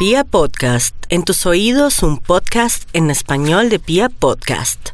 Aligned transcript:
Pia 0.00 0.24
Podcast, 0.24 0.96
en 1.10 1.24
tus 1.24 1.44
oídos 1.44 2.02
un 2.02 2.16
podcast 2.16 2.88
en 2.94 3.10
español 3.10 3.68
de 3.68 3.78
Pia 3.78 4.08
Podcast. 4.08 4.92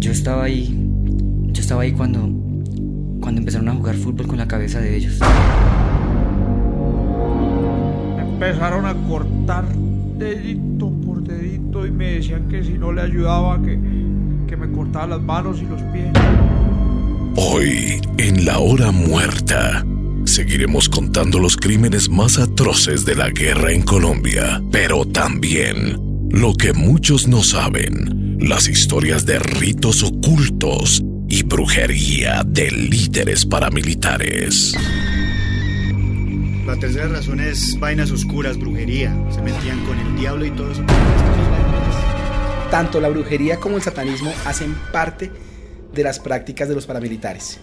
Yo 0.00 0.10
estaba 0.10 0.42
ahí, 0.42 0.76
yo 1.52 1.62
estaba 1.62 1.82
ahí 1.82 1.92
cuando, 1.92 2.22
cuando 3.20 3.38
empezaron 3.38 3.68
a 3.68 3.74
jugar 3.76 3.94
fútbol 3.94 4.26
con 4.26 4.38
la 4.38 4.48
cabeza 4.48 4.80
de 4.80 4.96
ellos. 4.96 5.20
Empezaron 8.18 8.84
a 8.84 8.94
cortar 9.08 9.64
dedito 10.18 10.90
por 11.06 11.22
dedito 11.22 11.86
y 11.86 11.92
me 11.92 12.14
decían 12.14 12.48
que 12.48 12.64
si 12.64 12.72
no 12.72 12.90
le 12.90 13.02
ayudaba, 13.02 13.62
que, 13.62 13.78
que 14.48 14.56
me 14.56 14.72
cortaba 14.72 15.06
las 15.06 15.22
manos 15.22 15.62
y 15.62 15.66
los 15.66 15.80
pies. 15.92 16.10
Hoy, 17.36 18.00
en 18.18 18.44
la 18.44 18.58
hora 18.58 18.90
muerta, 18.90 19.84
seguiremos 20.24 20.88
contando 20.88 21.38
los 21.38 21.56
crímenes 21.56 22.08
más 22.08 22.38
atroces 22.38 23.04
de 23.04 23.14
la 23.14 23.30
guerra 23.30 23.72
en 23.72 23.82
Colombia, 23.82 24.62
pero 24.70 25.04
también 25.04 25.98
lo 26.30 26.54
que 26.54 26.72
muchos 26.72 27.28
no 27.28 27.42
saben, 27.42 28.38
las 28.40 28.68
historias 28.68 29.26
de 29.26 29.38
ritos 29.38 30.02
ocultos 30.02 31.02
y 31.28 31.42
brujería 31.42 32.42
de 32.44 32.70
líderes 32.70 33.46
paramilitares. 33.46 34.74
La 36.66 36.76
tercera 36.76 37.08
razón 37.08 37.40
es 37.40 37.78
vainas 37.78 38.10
oscuras, 38.10 38.58
brujería. 38.58 39.14
Se 39.30 39.42
metían 39.42 39.84
con 39.84 39.98
el 39.98 40.16
diablo 40.16 40.46
y 40.46 40.50
todo 40.50 40.72
eso. 40.72 40.82
Tanto 42.70 43.00
la 43.00 43.08
brujería 43.10 43.60
como 43.60 43.76
el 43.76 43.82
satanismo 43.82 44.32
hacen 44.46 44.74
parte 44.92 45.30
de 45.94 46.02
las 46.02 46.18
prácticas 46.18 46.68
de 46.68 46.74
los 46.74 46.86
paramilitares. 46.86 47.60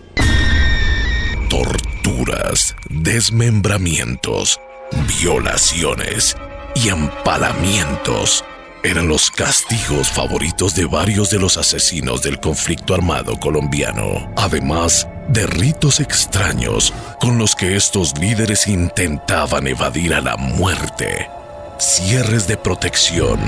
Desmembramientos, 2.89 4.59
violaciones 5.07 6.37
y 6.75 6.89
empalamientos 6.89 8.45
eran 8.83 9.07
los 9.07 9.31
castigos 9.31 10.09
favoritos 10.09 10.75
de 10.75 10.85
varios 10.85 11.31
de 11.31 11.39
los 11.39 11.57
asesinos 11.57 12.21
del 12.21 12.39
conflicto 12.39 12.93
armado 12.93 13.39
colombiano, 13.39 14.31
además 14.37 15.07
de 15.29 15.47
ritos 15.47 15.99
extraños 15.99 16.93
con 17.19 17.39
los 17.39 17.55
que 17.55 17.75
estos 17.75 18.15
líderes 18.19 18.67
intentaban 18.67 19.65
evadir 19.65 20.13
a 20.13 20.21
la 20.21 20.37
muerte, 20.37 21.27
cierres 21.79 22.47
de 22.47 22.57
protección, 22.57 23.39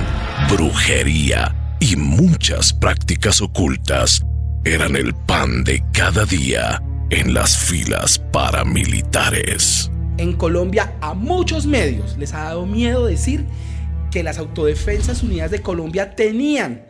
brujería 0.50 1.53
y 1.80 1.95
muchas 1.95 2.73
prácticas 2.73 3.40
ocultas 3.40 4.25
eran 4.64 4.95
el 4.95 5.14
pan 5.14 5.64
de 5.64 5.84
cada 5.92 6.25
día 6.25 6.81
en 7.14 7.36
las 7.36 7.56
filas 7.56 8.17
paramilitares. 8.17 9.92
En 10.17 10.33
Colombia 10.33 10.95
a 11.00 11.14
muchos 11.14 11.67
medios 11.67 12.17
les 12.17 12.33
ha 12.33 12.45
dado 12.45 12.66
miedo 12.66 13.06
decir 13.06 13.45
que 14.09 14.23
las 14.23 14.39
Autodefensas 14.39 15.22
Unidas 15.22 15.52
de 15.52 15.61
Colombia 15.61 16.16
tenían 16.16 16.86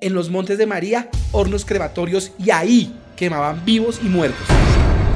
en 0.00 0.14
los 0.14 0.30
Montes 0.30 0.58
de 0.58 0.66
María 0.66 1.08
hornos 1.32 1.64
crematorios 1.64 2.30
y 2.38 2.50
ahí 2.50 2.94
quemaban 3.16 3.64
vivos 3.64 3.98
y 4.04 4.06
muertos. 4.06 4.46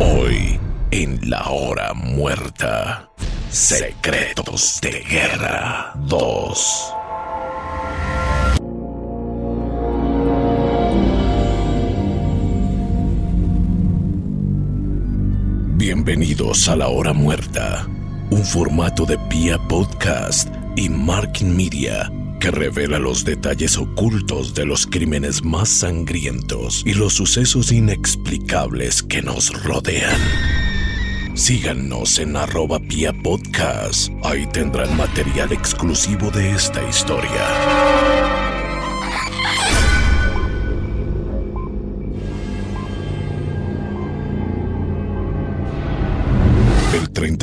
Hoy, 0.00 0.58
en 0.90 1.30
la 1.30 1.44
hora 1.44 1.94
muerta, 1.94 3.08
Secretos 3.50 4.80
de 4.82 5.04
Guerra 5.08 5.92
2. 6.08 6.99
Bienvenidos 15.80 16.68
a 16.68 16.76
la 16.76 16.88
hora 16.88 17.14
muerta, 17.14 17.88
un 18.28 18.44
formato 18.44 19.06
de 19.06 19.16
Pia 19.30 19.56
Podcast 19.56 20.54
y 20.76 20.90
Marking 20.90 21.56
Media 21.56 22.12
que 22.38 22.50
revela 22.50 22.98
los 22.98 23.24
detalles 23.24 23.78
ocultos 23.78 24.52
de 24.52 24.66
los 24.66 24.86
crímenes 24.86 25.42
más 25.42 25.70
sangrientos 25.70 26.82
y 26.84 26.92
los 26.92 27.14
sucesos 27.14 27.72
inexplicables 27.72 29.02
que 29.02 29.22
nos 29.22 29.50
rodean. 29.64 30.20
Síganos 31.32 32.18
en 32.18 32.36
arroba 32.36 32.78
Pia 32.78 33.14
Podcast. 33.14 34.12
Ahí 34.22 34.46
tendrán 34.48 34.94
material 34.98 35.50
exclusivo 35.50 36.30
de 36.30 36.50
esta 36.50 36.86
historia. 36.86 38.09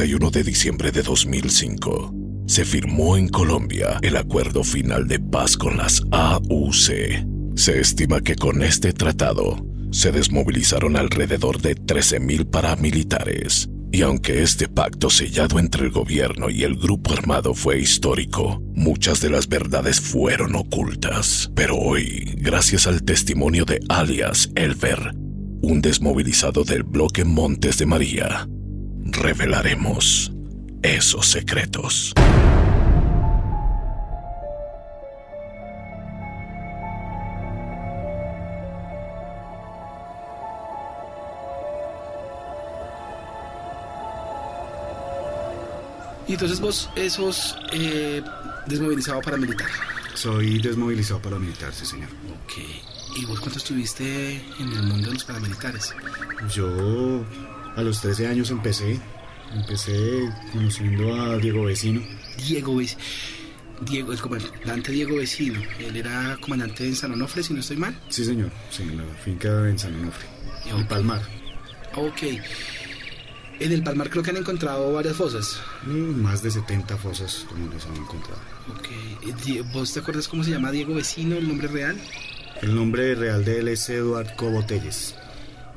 31 0.08 0.32
de 0.32 0.44
diciembre 0.44 0.92
de 0.94 1.04
2005 1.04 2.14
se 2.46 2.64
firmó 2.64 3.18
en 3.18 3.28
Colombia 3.28 4.00
el 4.02 4.16
acuerdo 4.16 4.64
final 4.64 5.06
de 5.06 5.20
paz 5.20 5.58
con 5.58 5.76
las 5.76 6.02
AUC. 6.12 7.56
Se 7.56 7.82
estima 7.82 8.22
que 8.22 8.36
con 8.36 8.64
este 8.64 8.94
tratado 8.94 9.58
se 9.92 10.14
desmovilizaron 10.14 10.96
alrededor 10.96 11.60
de 11.62 11.76
13.000 11.76 12.50
paramilitares. 12.50 13.70
Y 13.92 14.02
aunque 14.04 14.44
este 14.44 14.70
pacto 14.70 15.10
sellado 15.10 15.60
entre 15.60 15.84
el 15.84 15.92
gobierno 15.92 16.50
y 16.50 16.64
el 16.64 16.78
grupo 16.78 17.12
armado 17.12 17.54
fue 17.54 17.78
histórico, 17.78 18.62
muchas 18.76 19.20
de 19.20 19.30
las 19.30 19.50
verdades 19.50 20.00
fueron 20.00 20.56
ocultas. 20.56 21.52
Pero 21.54 21.76
hoy, 21.76 22.34
gracias 22.38 22.88
al 22.88 23.04
testimonio 23.04 23.66
de 23.66 23.82
alias 23.90 24.52
Elver, 24.56 25.12
un 25.62 25.82
desmovilizado 25.82 26.64
del 26.64 26.84
bloque 26.84 27.26
Montes 27.26 27.78
de 27.78 27.86
María, 27.86 28.48
revelaremos 29.12 30.32
esos 30.82 31.28
secretos. 31.28 32.14
Y 46.28 46.34
entonces 46.34 46.60
vos, 46.60 46.90
esos 46.96 47.58
eh, 47.72 48.22
desmovilizado 48.66 49.22
paramilitar. 49.22 49.70
Soy 50.14 50.60
desmovilizado 50.60 51.22
paramilitar, 51.22 51.74
sí, 51.74 51.86
señor. 51.86 52.10
Ok. 52.44 52.54
¿Y 53.18 53.26
vos 53.26 53.40
cuánto 53.40 53.58
estuviste 53.58 54.36
en 54.60 54.74
el 54.74 54.84
mundo 54.84 55.08
de 55.08 55.14
los 55.14 55.24
paramilitares? 55.24 55.96
Yo 56.54 57.24
a 57.78 57.82
los 57.84 58.02
13 58.02 58.28
años 58.28 58.50
empecé. 58.52 59.00
Empecé 59.54 60.30
conociendo 60.52 61.14
a 61.16 61.38
Diego 61.38 61.64
Vecino. 61.64 62.02
Diego 62.46 62.76
Vecino. 62.76 63.02
Diego, 63.82 64.12
el 64.12 64.20
comandante 64.20 64.92
Diego 64.92 65.16
Vecino. 65.18 65.62
Él 65.80 65.96
era 65.96 66.38
comandante 66.42 66.86
en 66.86 66.96
San 66.96 67.12
Onofre, 67.14 67.44
si 67.44 67.54
no 67.54 67.60
estoy 67.62 67.78
mal. 67.78 67.96
Sí, 68.10 68.26
señor. 68.26 68.50
Sí, 68.72 68.84
en 68.84 68.98
la 68.98 69.04
finca 69.24 69.70
en 69.70 69.78
San 69.80 69.96
Onofre. 69.96 70.26
En 70.66 70.86
Palmar. 70.88 71.22
Ok. 71.96 72.24
En 73.60 73.72
el 73.72 73.84
Palmar 73.84 74.10
creo 74.10 74.22
que 74.24 74.32
han 74.32 74.38
encontrado 74.38 74.92
varias 74.94 75.16
fosas. 75.16 75.60
Mm, 75.86 76.22
Más 76.22 76.44
de 76.44 76.52
70 76.52 76.98
fosas 76.98 77.46
como 77.48 77.72
las 77.74 77.86
han 77.86 77.96
encontrado. 77.96 78.42
Ok. 78.76 78.88
Eh, 79.48 79.64
¿Vos 79.74 79.94
te 79.94 80.00
acuerdas 80.00 80.28
cómo 80.28 80.44
se 80.44 80.52
llama 80.52 80.72
Diego 80.72 80.96
Vecino, 80.96 81.38
el 81.38 81.48
nombre 81.48 81.68
real? 81.68 81.98
El 82.62 82.76
nombre 82.76 83.16
real 83.16 83.46
de 83.46 83.60
él 83.60 83.68
es 83.70 83.88
Eduard 83.90 84.36
Cobo 84.36 84.64
Telles. 84.66 85.16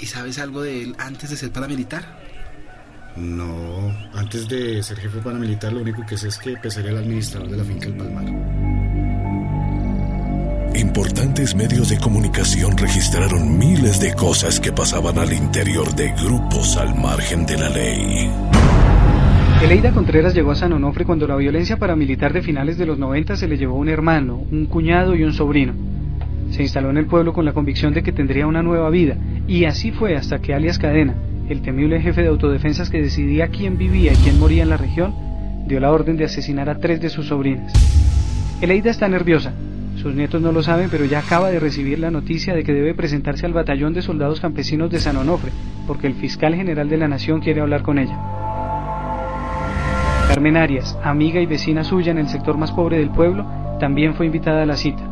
¿Y 0.00 0.06
sabes 0.06 0.38
algo 0.38 0.62
de 0.62 0.82
él 0.82 0.96
antes 0.98 1.28
de 1.28 1.36
ser 1.36 1.50
paramilitar? 1.50 2.02
No, 3.16 3.94
antes 4.14 4.48
de 4.48 4.82
ser 4.82 4.98
jefe 4.98 5.18
paramilitar, 5.18 5.72
lo 5.72 5.80
único 5.80 6.06
que 6.06 6.16
sé 6.16 6.28
es 6.28 6.38
que 6.38 6.56
pues, 6.56 6.76
era 6.78 6.88
el 6.88 6.96
administrador 6.96 7.50
de 7.50 7.56
la 7.58 7.64
finca 7.64 7.86
El 7.86 7.96
Palmar. 7.96 8.24
Importantes 10.74 11.54
medios 11.54 11.90
de 11.90 11.98
comunicación 11.98 12.78
registraron 12.78 13.58
miles 13.58 14.00
de 14.00 14.14
cosas 14.14 14.58
que 14.58 14.72
pasaban 14.72 15.18
al 15.18 15.32
interior 15.34 15.94
de 15.94 16.12
grupos 16.12 16.78
al 16.78 16.94
margen 16.94 17.44
de 17.44 17.58
la 17.58 17.68
ley. 17.68 18.30
Eleida 19.62 19.92
Contreras 19.92 20.32
llegó 20.32 20.52
a 20.52 20.54
San 20.54 20.72
Onofre 20.72 21.04
cuando 21.04 21.26
la 21.26 21.36
violencia 21.36 21.76
paramilitar 21.76 22.32
de 22.32 22.40
finales 22.40 22.78
de 22.78 22.86
los 22.86 22.98
90 22.98 23.36
se 23.36 23.48
le 23.48 23.58
llevó 23.58 23.74
un 23.74 23.90
hermano, 23.90 24.42
un 24.50 24.64
cuñado 24.64 25.14
y 25.14 25.24
un 25.24 25.34
sobrino. 25.34 25.89
Se 26.50 26.62
instaló 26.62 26.90
en 26.90 26.96
el 26.96 27.06
pueblo 27.06 27.32
con 27.32 27.44
la 27.44 27.52
convicción 27.52 27.94
de 27.94 28.02
que 28.02 28.12
tendría 28.12 28.46
una 28.46 28.62
nueva 28.62 28.90
vida, 28.90 29.16
y 29.46 29.64
así 29.64 29.92
fue 29.92 30.16
hasta 30.16 30.40
que 30.40 30.54
alias 30.54 30.78
Cadena, 30.78 31.14
el 31.48 31.62
temible 31.62 32.00
jefe 32.00 32.22
de 32.22 32.28
autodefensas 32.28 32.90
que 32.90 33.02
decidía 33.02 33.48
quién 33.48 33.78
vivía 33.78 34.12
y 34.12 34.16
quién 34.16 34.38
moría 34.38 34.62
en 34.62 34.70
la 34.70 34.76
región, 34.76 35.14
dio 35.66 35.80
la 35.80 35.90
orden 35.90 36.16
de 36.16 36.24
asesinar 36.24 36.68
a 36.68 36.78
tres 36.78 37.00
de 37.00 37.08
sus 37.08 37.26
sobrinas. 37.26 37.72
Eleida 38.60 38.90
está 38.90 39.08
nerviosa. 39.08 39.52
Sus 39.96 40.14
nietos 40.14 40.40
no 40.40 40.52
lo 40.52 40.62
saben, 40.62 40.88
pero 40.90 41.04
ya 41.04 41.18
acaba 41.18 41.50
de 41.50 41.60
recibir 41.60 41.98
la 41.98 42.10
noticia 42.10 42.54
de 42.54 42.64
que 42.64 42.72
debe 42.72 42.94
presentarse 42.94 43.46
al 43.46 43.52
batallón 43.52 43.92
de 43.92 44.02
soldados 44.02 44.40
campesinos 44.40 44.90
de 44.90 44.98
San 44.98 45.16
Onofre, 45.16 45.50
porque 45.86 46.06
el 46.06 46.14
fiscal 46.14 46.54
general 46.54 46.88
de 46.88 46.96
la 46.96 47.08
nación 47.08 47.40
quiere 47.40 47.60
hablar 47.60 47.82
con 47.82 47.98
ella. 47.98 48.18
Carmen 50.28 50.56
Arias, 50.56 50.96
amiga 51.02 51.40
y 51.40 51.46
vecina 51.46 51.84
suya 51.84 52.12
en 52.12 52.18
el 52.18 52.28
sector 52.28 52.56
más 52.56 52.72
pobre 52.72 52.98
del 52.98 53.10
pueblo, 53.10 53.44
también 53.78 54.14
fue 54.14 54.26
invitada 54.26 54.62
a 54.62 54.66
la 54.66 54.76
cita. 54.76 55.09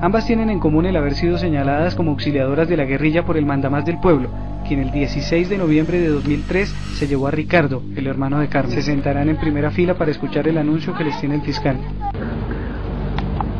Ambas 0.00 0.26
tienen 0.26 0.48
en 0.48 0.60
común 0.60 0.86
el 0.86 0.96
haber 0.96 1.14
sido 1.14 1.38
señaladas 1.38 1.96
como 1.96 2.12
auxiliadoras 2.12 2.68
de 2.68 2.76
la 2.76 2.84
guerrilla 2.84 3.24
por 3.24 3.36
el 3.36 3.44
mandamás 3.44 3.84
del 3.84 3.98
pueblo, 3.98 4.28
quien 4.66 4.78
el 4.78 4.92
16 4.92 5.48
de 5.48 5.58
noviembre 5.58 5.98
de 5.98 6.08
2003 6.08 6.68
se 6.68 7.08
llevó 7.08 7.26
a 7.26 7.32
Ricardo, 7.32 7.82
el 7.96 8.06
hermano 8.06 8.38
de 8.38 8.48
Carmen. 8.48 8.72
Se 8.76 8.82
sentarán 8.82 9.28
en 9.28 9.38
primera 9.38 9.72
fila 9.72 9.94
para 9.94 10.12
escuchar 10.12 10.46
el 10.46 10.56
anuncio 10.56 10.94
que 10.94 11.02
les 11.02 11.18
tiene 11.18 11.34
el 11.34 11.42
fiscal. 11.42 11.76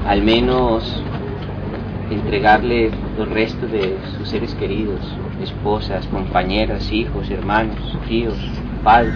Al 0.06 0.22
menos 0.22 1.02
entregarle 2.08 2.92
los 3.18 3.28
restos 3.28 3.72
de 3.72 3.96
sus 4.16 4.28
seres 4.28 4.54
queridos, 4.54 5.00
esposas, 5.42 6.06
compañeras, 6.06 6.92
hijos, 6.92 7.28
hermanos, 7.30 7.98
tíos, 8.06 8.38
padres. 8.84 9.12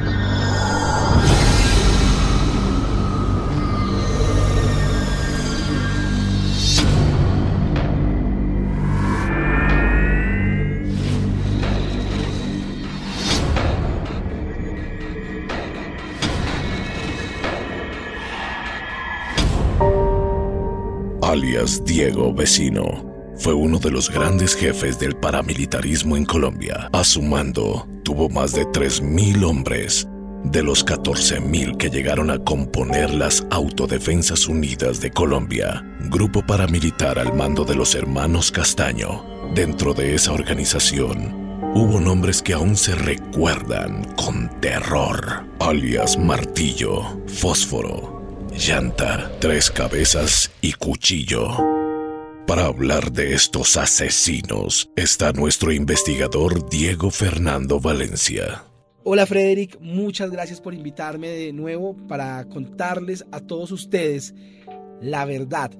Diego 21.80 22.34
Vecino, 22.34 23.04
fue 23.36 23.54
uno 23.54 23.78
de 23.78 23.90
los 23.90 24.10
grandes 24.10 24.54
jefes 24.54 24.98
del 24.98 25.16
paramilitarismo 25.16 26.16
en 26.16 26.24
Colombia. 26.24 26.90
A 26.92 27.04
su 27.04 27.22
mando 27.22 27.88
tuvo 28.04 28.28
más 28.28 28.52
de 28.52 28.64
3.000 28.66 29.44
hombres, 29.44 30.06
de 30.44 30.62
los 30.62 30.84
14.000 30.84 31.76
que 31.76 31.88
llegaron 31.88 32.30
a 32.30 32.38
componer 32.38 33.14
las 33.14 33.46
Autodefensas 33.50 34.48
Unidas 34.48 35.00
de 35.00 35.10
Colombia, 35.10 35.84
grupo 36.10 36.44
paramilitar 36.46 37.18
al 37.18 37.34
mando 37.34 37.64
de 37.64 37.74
los 37.74 37.94
hermanos 37.94 38.50
Castaño. 38.50 39.24
Dentro 39.54 39.94
de 39.94 40.14
esa 40.14 40.32
organización, 40.32 41.60
hubo 41.74 42.00
nombres 42.00 42.42
que 42.42 42.52
aún 42.52 42.76
se 42.76 42.94
recuerdan 42.94 44.04
con 44.14 44.50
terror, 44.60 45.44
alias 45.58 46.18
Martillo, 46.18 47.02
Fósforo, 47.26 48.21
llanta, 48.56 49.30
tres 49.40 49.70
cabezas 49.70 50.50
y 50.60 50.72
cuchillo. 50.72 51.48
Para 52.46 52.66
hablar 52.66 53.12
de 53.12 53.34
estos 53.34 53.76
asesinos 53.76 54.90
está 54.96 55.32
nuestro 55.32 55.72
investigador 55.72 56.68
Diego 56.68 57.10
Fernando 57.10 57.80
Valencia. 57.80 58.64
Hola 59.04 59.26
Frederick, 59.26 59.78
muchas 59.80 60.30
gracias 60.30 60.60
por 60.60 60.74
invitarme 60.74 61.28
de 61.28 61.52
nuevo 61.52 61.96
para 62.06 62.44
contarles 62.48 63.24
a 63.32 63.40
todos 63.40 63.72
ustedes 63.72 64.34
la 65.00 65.24
verdad 65.24 65.72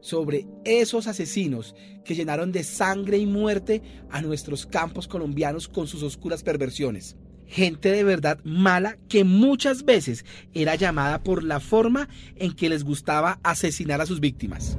sobre 0.00 0.46
esos 0.64 1.06
asesinos 1.06 1.74
que 2.04 2.14
llenaron 2.14 2.52
de 2.52 2.64
sangre 2.64 3.18
y 3.18 3.26
muerte 3.26 3.82
a 4.10 4.20
nuestros 4.20 4.66
campos 4.66 5.08
colombianos 5.08 5.68
con 5.68 5.86
sus 5.86 6.02
oscuras 6.02 6.42
perversiones 6.42 7.16
gente 7.48 7.90
de 7.90 8.04
verdad 8.04 8.38
mala 8.44 8.96
que 9.08 9.24
muchas 9.24 9.84
veces 9.84 10.24
era 10.54 10.74
llamada 10.74 11.22
por 11.22 11.42
la 11.42 11.60
forma 11.60 12.08
en 12.36 12.52
que 12.52 12.68
les 12.68 12.84
gustaba 12.84 13.38
asesinar 13.42 14.00
a 14.00 14.06
sus 14.06 14.20
víctimas. 14.20 14.76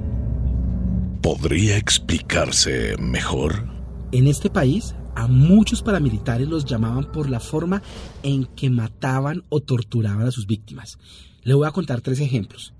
¿Podría 1.22 1.76
explicarse 1.76 2.96
mejor? 2.98 3.68
En 4.12 4.26
este 4.26 4.50
país 4.50 4.94
a 5.14 5.26
muchos 5.26 5.82
paramilitares 5.82 6.48
los 6.48 6.64
llamaban 6.64 7.10
por 7.10 7.28
la 7.28 7.40
forma 7.40 7.82
en 8.22 8.44
que 8.44 8.70
mataban 8.70 9.42
o 9.48 9.60
torturaban 9.60 10.26
a 10.26 10.30
sus 10.30 10.46
víctimas. 10.46 10.98
Le 11.42 11.54
voy 11.54 11.66
a 11.66 11.72
contar 11.72 12.00
tres 12.00 12.20
ejemplos. 12.20 12.72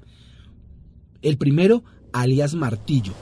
El 1.21 1.37
primero, 1.37 1.83
alias 2.13 2.55
Martillo. 2.55 3.13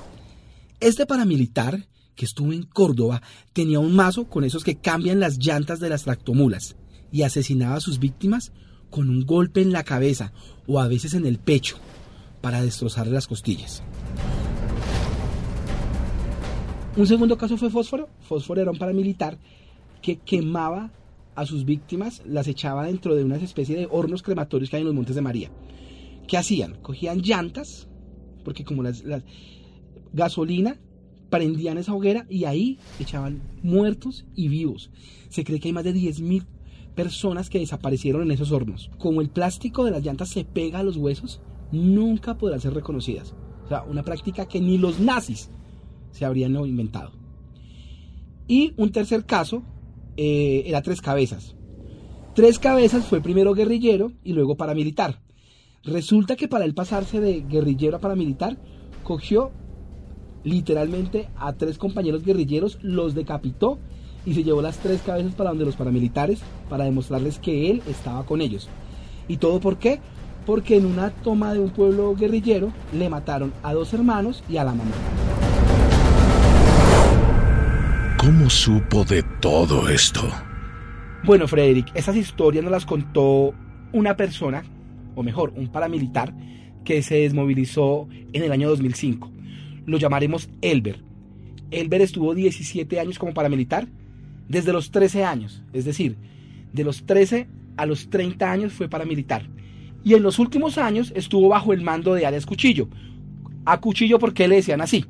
Este 0.80 1.06
paramilitar 1.06 1.88
que 2.16 2.24
estuvo 2.24 2.52
en 2.52 2.64
Córdoba 2.64 3.22
tenía 3.52 3.78
un 3.78 3.94
mazo 3.94 4.24
con 4.24 4.42
esos 4.42 4.64
que 4.64 4.76
cambian 4.76 5.20
las 5.20 5.38
llantas 5.38 5.78
de 5.78 5.90
las 5.90 6.04
tractomulas 6.04 6.76
y 7.12 7.22
asesinaba 7.22 7.76
a 7.76 7.80
sus 7.80 7.98
víctimas 7.98 8.52
con 8.90 9.10
un 9.10 9.24
golpe 9.24 9.60
en 9.60 9.72
la 9.72 9.84
cabeza 9.84 10.32
o 10.66 10.80
a 10.80 10.88
veces 10.88 11.14
en 11.14 11.26
el 11.26 11.38
pecho 11.38 11.76
para 12.40 12.62
destrozarle 12.62 13.12
las 13.12 13.26
costillas. 13.26 13.82
Un 16.96 17.06
segundo 17.06 17.36
caso 17.36 17.58
fue 17.58 17.70
Fósforo. 17.70 18.08
Fósforo 18.20 18.62
era 18.62 18.70
un 18.70 18.78
paramilitar 18.78 19.38
que 20.00 20.16
quemaba 20.16 20.90
a 21.34 21.44
sus 21.44 21.66
víctimas, 21.66 22.22
las 22.24 22.48
echaba 22.48 22.86
dentro 22.86 23.14
de 23.14 23.22
una 23.22 23.36
especie 23.36 23.76
de 23.76 23.88
hornos 23.90 24.22
crematorios 24.22 24.70
que 24.70 24.76
hay 24.76 24.82
en 24.82 24.86
los 24.86 24.94
Montes 24.94 25.14
de 25.14 25.20
María. 25.20 25.50
¿Qué 26.26 26.38
hacían? 26.38 26.80
Cogían 26.80 27.20
llantas, 27.20 27.88
porque 28.42 28.64
como 28.64 28.82
las, 28.82 29.04
las 29.04 29.22
gasolina 30.14 30.78
prendían 31.30 31.78
esa 31.78 31.94
hoguera 31.94 32.26
y 32.28 32.44
ahí 32.44 32.78
echaban 33.00 33.42
muertos 33.62 34.26
y 34.34 34.48
vivos. 34.48 34.90
Se 35.28 35.44
cree 35.44 35.60
que 35.60 35.68
hay 35.68 35.72
más 35.72 35.84
de 35.84 35.94
10.000 35.94 36.44
personas 36.94 37.50
que 37.50 37.58
desaparecieron 37.58 38.22
en 38.22 38.30
esos 38.30 38.52
hornos. 38.52 38.90
Como 38.98 39.20
el 39.20 39.28
plástico 39.28 39.84
de 39.84 39.90
las 39.90 40.02
llantas 40.02 40.30
se 40.30 40.44
pega 40.44 40.80
a 40.80 40.82
los 40.82 40.96
huesos, 40.96 41.40
nunca 41.72 42.38
podrán 42.38 42.60
ser 42.60 42.74
reconocidas. 42.74 43.34
O 43.64 43.68
sea, 43.68 43.82
una 43.82 44.02
práctica 44.02 44.46
que 44.46 44.60
ni 44.60 44.78
los 44.78 45.00
nazis 45.00 45.50
se 46.10 46.24
habrían 46.24 46.56
inventado. 46.56 47.12
Y 48.48 48.72
un 48.76 48.92
tercer 48.92 49.26
caso 49.26 49.62
eh, 50.16 50.62
era 50.66 50.82
Tres 50.82 51.00
Cabezas. 51.00 51.56
Tres 52.34 52.58
Cabezas 52.58 53.06
fue 53.06 53.20
primero 53.20 53.54
guerrillero 53.54 54.12
y 54.22 54.32
luego 54.32 54.56
paramilitar. 54.56 55.20
Resulta 55.84 56.36
que 56.36 56.48
para 56.48 56.64
él 56.64 56.74
pasarse 56.74 57.20
de 57.20 57.42
guerrillero 57.42 57.96
a 57.96 58.00
paramilitar, 58.00 58.58
cogió 59.02 59.52
literalmente 60.46 61.28
a 61.36 61.54
tres 61.54 61.76
compañeros 61.76 62.24
guerrilleros, 62.24 62.78
los 62.80 63.16
decapitó 63.16 63.78
y 64.24 64.32
se 64.34 64.44
llevó 64.44 64.62
las 64.62 64.78
tres 64.78 65.02
cabezas 65.04 65.34
para 65.34 65.50
donde 65.50 65.64
los 65.64 65.74
paramilitares 65.74 66.40
para 66.70 66.84
demostrarles 66.84 67.40
que 67.40 67.68
él 67.68 67.82
estaba 67.88 68.24
con 68.24 68.40
ellos. 68.40 68.68
¿Y 69.26 69.38
todo 69.38 69.58
por 69.58 69.78
qué? 69.78 69.98
Porque 70.46 70.76
en 70.76 70.86
una 70.86 71.10
toma 71.10 71.52
de 71.52 71.58
un 71.58 71.70
pueblo 71.70 72.14
guerrillero 72.14 72.72
le 72.92 73.10
mataron 73.10 73.52
a 73.64 73.74
dos 73.74 73.92
hermanos 73.92 74.44
y 74.48 74.58
a 74.58 74.64
la 74.64 74.70
mamá. 74.70 74.92
¿Cómo 78.16 78.48
supo 78.48 79.04
de 79.04 79.24
todo 79.40 79.88
esto? 79.88 80.22
Bueno, 81.24 81.48
Frederick, 81.48 81.90
esas 81.94 82.14
historias 82.14 82.62
nos 82.62 82.70
las 82.70 82.86
contó 82.86 83.52
una 83.92 84.16
persona, 84.16 84.62
o 85.16 85.24
mejor, 85.24 85.52
un 85.56 85.66
paramilitar, 85.68 86.32
que 86.84 87.02
se 87.02 87.16
desmovilizó 87.16 88.06
en 88.32 88.44
el 88.44 88.52
año 88.52 88.68
2005 88.68 89.35
lo 89.86 89.98
llamaremos 89.98 90.50
Elber. 90.60 91.00
Elber 91.70 92.02
estuvo 92.02 92.34
17 92.34 93.00
años 93.00 93.18
como 93.18 93.34
paramilitar, 93.34 93.88
desde 94.48 94.72
los 94.72 94.90
13 94.90 95.24
años, 95.24 95.62
es 95.72 95.84
decir, 95.84 96.16
de 96.72 96.84
los 96.84 97.04
13 97.04 97.48
a 97.76 97.86
los 97.86 98.10
30 98.10 98.50
años 98.50 98.72
fue 98.72 98.88
paramilitar. 98.88 99.48
Y 100.04 100.14
en 100.14 100.22
los 100.22 100.38
últimos 100.38 100.78
años 100.78 101.12
estuvo 101.16 101.48
bajo 101.48 101.72
el 101.72 101.82
mando 101.82 102.14
de 102.14 102.26
Arias 102.26 102.46
Cuchillo. 102.46 102.88
A 103.64 103.80
Cuchillo, 103.80 104.18
¿por 104.18 104.34
qué 104.34 104.46
le 104.46 104.56
decían 104.56 104.80
así? 104.80 105.04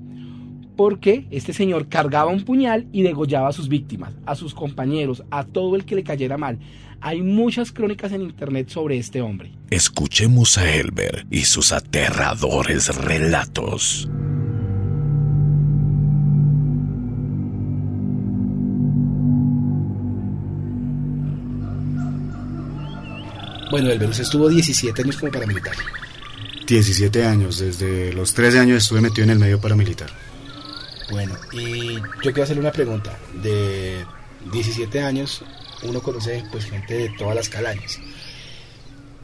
Porque 0.75 1.27
este 1.31 1.53
señor 1.53 1.89
cargaba 1.89 2.31
un 2.31 2.45
puñal 2.45 2.87
y 2.93 3.03
degollaba 3.03 3.49
a 3.49 3.53
sus 3.53 3.69
víctimas, 3.69 4.15
a 4.25 4.35
sus 4.35 4.55
compañeros, 4.55 5.23
a 5.31 5.45
todo 5.45 5.77
el 5.77 5.85
que 5.85 5.97
le 5.97 6.03
cayera 6.03 6.39
mal. 6.39 6.59
Hay 7.01 7.23
muchas 7.23 7.73
crónicas 7.73 8.13
en 8.13 8.23
internet 8.23 8.69
sobre 8.71 8.97
este 8.97 9.21
hombre. 9.21 9.53
Escuchemos 9.71 10.57
a 10.57 10.75
Elber 10.75 11.27
y 11.31 11.45
sus 11.45 11.73
aterradores 11.73 12.95
relatos. 12.97 14.09
Bueno, 23.71 23.91
el 23.91 23.99
Venus 23.99 24.21
estuvo 24.21 24.49
17 24.49 25.03
años 25.03 25.17
como 25.17 25.33
paramilitar. 25.33 25.75
17 26.67 27.25
años, 27.25 27.59
desde 27.59 28.13
los 28.13 28.35
13 28.35 28.59
años 28.59 28.83
estuve 28.83 29.01
metido 29.01 29.25
en 29.25 29.31
el 29.31 29.39
medio 29.39 29.61
paramilitar. 29.61 30.11
Bueno, 31.11 31.37
y 31.53 31.95
yo 31.95 32.33
quiero 32.33 32.43
hacerle 32.43 32.61
una 32.61 32.73
pregunta. 32.73 33.17
De 33.43 34.05
17 34.53 35.01
años, 35.03 35.43
uno 35.83 36.01
conoce 36.01 36.45
pues 36.51 36.65
gente 36.65 36.95
de 36.95 37.09
todas 37.11 37.35
las 37.35 37.49
calañas. 37.49 37.99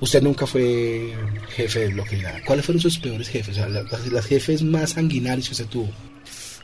Usted 0.01 0.23
nunca 0.23 0.47
fue 0.47 1.15
jefe 1.51 1.81
de 1.81 1.89
bloque 1.89 2.17
ni 2.17 2.23
nada. 2.23 2.41
¿Cuáles 2.45 2.67
fueron 2.67 2.81
sus 2.81 2.99
peores 2.99 3.29
jefes? 3.29 3.57
O 3.57 3.61
sea, 3.61 3.69
las, 3.69 4.27
jefes 4.27 4.63
más 4.63 4.91
sanguinarios 4.91 5.47
que 5.47 5.53
usted 5.53 5.67
tuvo. 5.67 5.93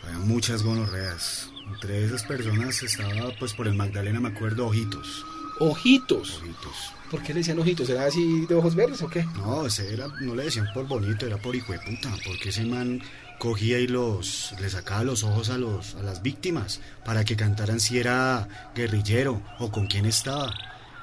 Había 0.05 0.19
muchas 0.19 0.63
gonorreas. 0.63 1.49
Entre 1.73 2.05
esas 2.05 2.25
personas 2.25 2.83
estaba, 2.83 3.31
pues 3.39 3.53
por 3.53 3.69
el 3.69 3.75
Magdalena, 3.75 4.19
me 4.21 4.29
acuerdo, 4.29 4.67
Ojitos. 4.67 5.25
Ojitos. 5.61 6.41
Ojitos. 6.41 6.98
¿Por 7.11 7.23
qué 7.23 7.33
le 7.33 7.41
decían 7.41 7.59
ojitos? 7.59 7.89
¿Era 7.89 8.05
así 8.05 8.45
de 8.47 8.55
ojos 8.55 8.75
verdes 8.75 9.01
o 9.03 9.09
qué? 9.09 9.25
No, 9.37 9.67
ese 9.67 9.93
era, 9.95 10.09
no 10.21 10.35
le 10.35 10.45
decían 10.45 10.69
por 10.75 10.87
bonito, 10.87 11.27
era 11.27 11.39
por 11.39 11.57
hijo 11.57 11.73
de 11.73 11.79
puta, 11.79 12.11
porque 12.27 12.51
ese 12.51 12.65
man 12.65 13.01
cogía 13.39 13.79
y 13.79 13.87
los 13.87 14.53
le 14.61 14.69
sacaba 14.69 15.05
los 15.05 15.23
ojos 15.23 15.49
a 15.49 15.59
los 15.59 15.95
a 15.95 16.03
las 16.03 16.23
víctimas 16.23 16.81
para 17.05 17.25
que 17.25 17.37
cantaran 17.37 17.81
si 17.81 17.99
era 17.99 18.49
guerrillero 18.75 19.41
o 19.59 19.71
con 19.71 19.87
quién 19.87 20.05
estaba. 20.07 20.53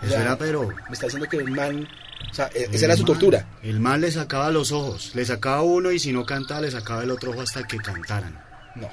Eso 0.02 0.18
era 0.18 0.38
pero 0.38 0.68
me 0.68 0.94
está 0.94 1.06
diciendo 1.08 1.28
que 1.28 1.38
un 1.38 1.54
man 1.54 1.88
O 2.30 2.34
sea, 2.34 2.50
e- 2.54 2.70
esa 2.72 2.86
era 2.86 2.98
su 2.98 3.06
tortura. 3.06 3.48
El 3.64 3.80
mal 3.80 4.02
le 4.02 4.12
sacaba 4.12 4.52
los 4.52 4.72
ojos, 4.72 5.12
le 5.16 5.26
sacaba 5.26 5.62
uno 5.64 5.92
y 5.92 6.00
si 6.00 6.12
no 6.14 6.26
cantaba 6.26 6.62
le 6.62 6.72
sacaba 6.72 7.04
el 7.04 7.10
otro 7.12 7.32
ojo 7.32 7.42
hasta 7.42 7.66
que 7.66 7.78
cantaran. 7.78 8.38
No. 8.76 8.90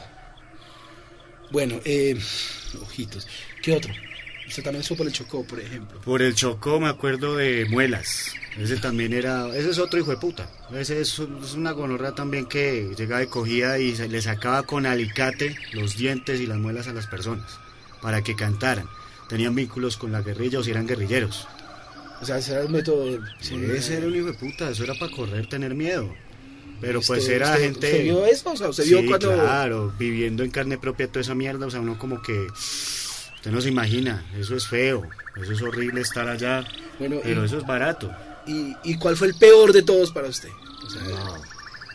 Bueno, 1.50 1.80
eh, 1.84 2.18
ojitos. 2.80 3.26
¿Qué 3.60 3.72
otro? 3.76 3.92
Usted 4.52 4.64
también 4.64 4.84
supo 4.84 5.02
el 5.02 5.10
Chocó, 5.12 5.44
por 5.44 5.60
ejemplo. 5.60 5.98
Por 6.02 6.20
el 6.20 6.34
Chocó 6.34 6.78
me 6.78 6.88
acuerdo 6.88 7.36
de 7.38 7.64
Muelas. 7.70 8.34
Ese 8.58 8.76
también 8.76 9.14
era, 9.14 9.48
ese 9.56 9.70
es 9.70 9.78
otro 9.78 9.98
hijo 9.98 10.10
de 10.10 10.18
puta. 10.18 10.46
Ese 10.74 11.00
es, 11.00 11.18
es 11.42 11.54
una 11.54 11.70
gonorrea 11.70 12.12
también 12.14 12.44
que 12.44 12.92
llegaba 12.98 13.22
y 13.22 13.28
cogía 13.28 13.78
y 13.78 13.96
se- 13.96 14.08
le 14.08 14.20
sacaba 14.20 14.64
con 14.64 14.84
alicate 14.84 15.56
los 15.72 15.96
dientes 15.96 16.38
y 16.38 16.46
las 16.46 16.58
muelas 16.58 16.86
a 16.86 16.92
las 16.92 17.06
personas 17.06 17.58
para 18.02 18.20
que 18.20 18.36
cantaran. 18.36 18.86
Tenían 19.26 19.54
vínculos 19.54 19.96
con 19.96 20.12
la 20.12 20.20
guerrilla 20.20 20.58
o 20.58 20.62
si 20.62 20.70
eran 20.70 20.86
guerrilleros. 20.86 21.48
O 22.20 22.26
sea, 22.26 22.36
ese 22.36 22.52
era 22.52 22.60
el 22.60 22.68
método. 22.68 23.06
Sí, 23.40 23.54
ese 23.74 23.96
era 23.96 24.06
un 24.06 24.14
hijo 24.16 24.26
de 24.26 24.34
puta, 24.34 24.68
eso 24.68 24.84
era 24.84 24.92
para 25.00 25.10
correr, 25.16 25.48
tener 25.48 25.74
miedo. 25.74 26.12
Pero 26.82 27.00
pues 27.00 27.20
¿Usted- 27.22 27.36
era 27.36 27.52
usted- 27.52 27.62
gente... 27.64 27.86
usted 27.86 28.02
vio 28.04 28.26
eso? 28.26 28.50
O 28.52 28.56
sea, 28.58 28.68
¿usted 28.68 28.84
vio 28.84 29.00
Sí, 29.00 29.06
cuando- 29.06 29.32
claro, 29.32 29.94
viviendo 29.98 30.42
en 30.42 30.50
carne 30.50 30.76
propia 30.76 31.08
toda 31.08 31.22
esa 31.22 31.34
mierda, 31.34 31.64
o 31.64 31.70
sea, 31.70 31.80
uno 31.80 31.96
como 31.98 32.20
que... 32.20 32.48
Usted 33.42 33.50
no 33.50 33.60
se 33.60 33.70
imagina, 33.70 34.24
eso 34.38 34.54
es 34.54 34.68
feo, 34.68 35.02
eso 35.34 35.50
es 35.52 35.60
horrible 35.62 36.00
estar 36.00 36.28
allá, 36.28 36.64
Bueno, 37.00 37.16
pero 37.24 37.42
y- 37.42 37.46
eso 37.46 37.58
es 37.58 37.66
barato. 37.66 38.08
¿Y, 38.46 38.76
y 38.84 38.96
cuál 38.98 39.16
fue 39.16 39.26
el 39.26 39.34
peor 39.34 39.72
de 39.72 39.82
todos 39.82 40.12
para 40.12 40.28
usted? 40.28 40.48
O 40.86 40.88
sea, 40.90 41.02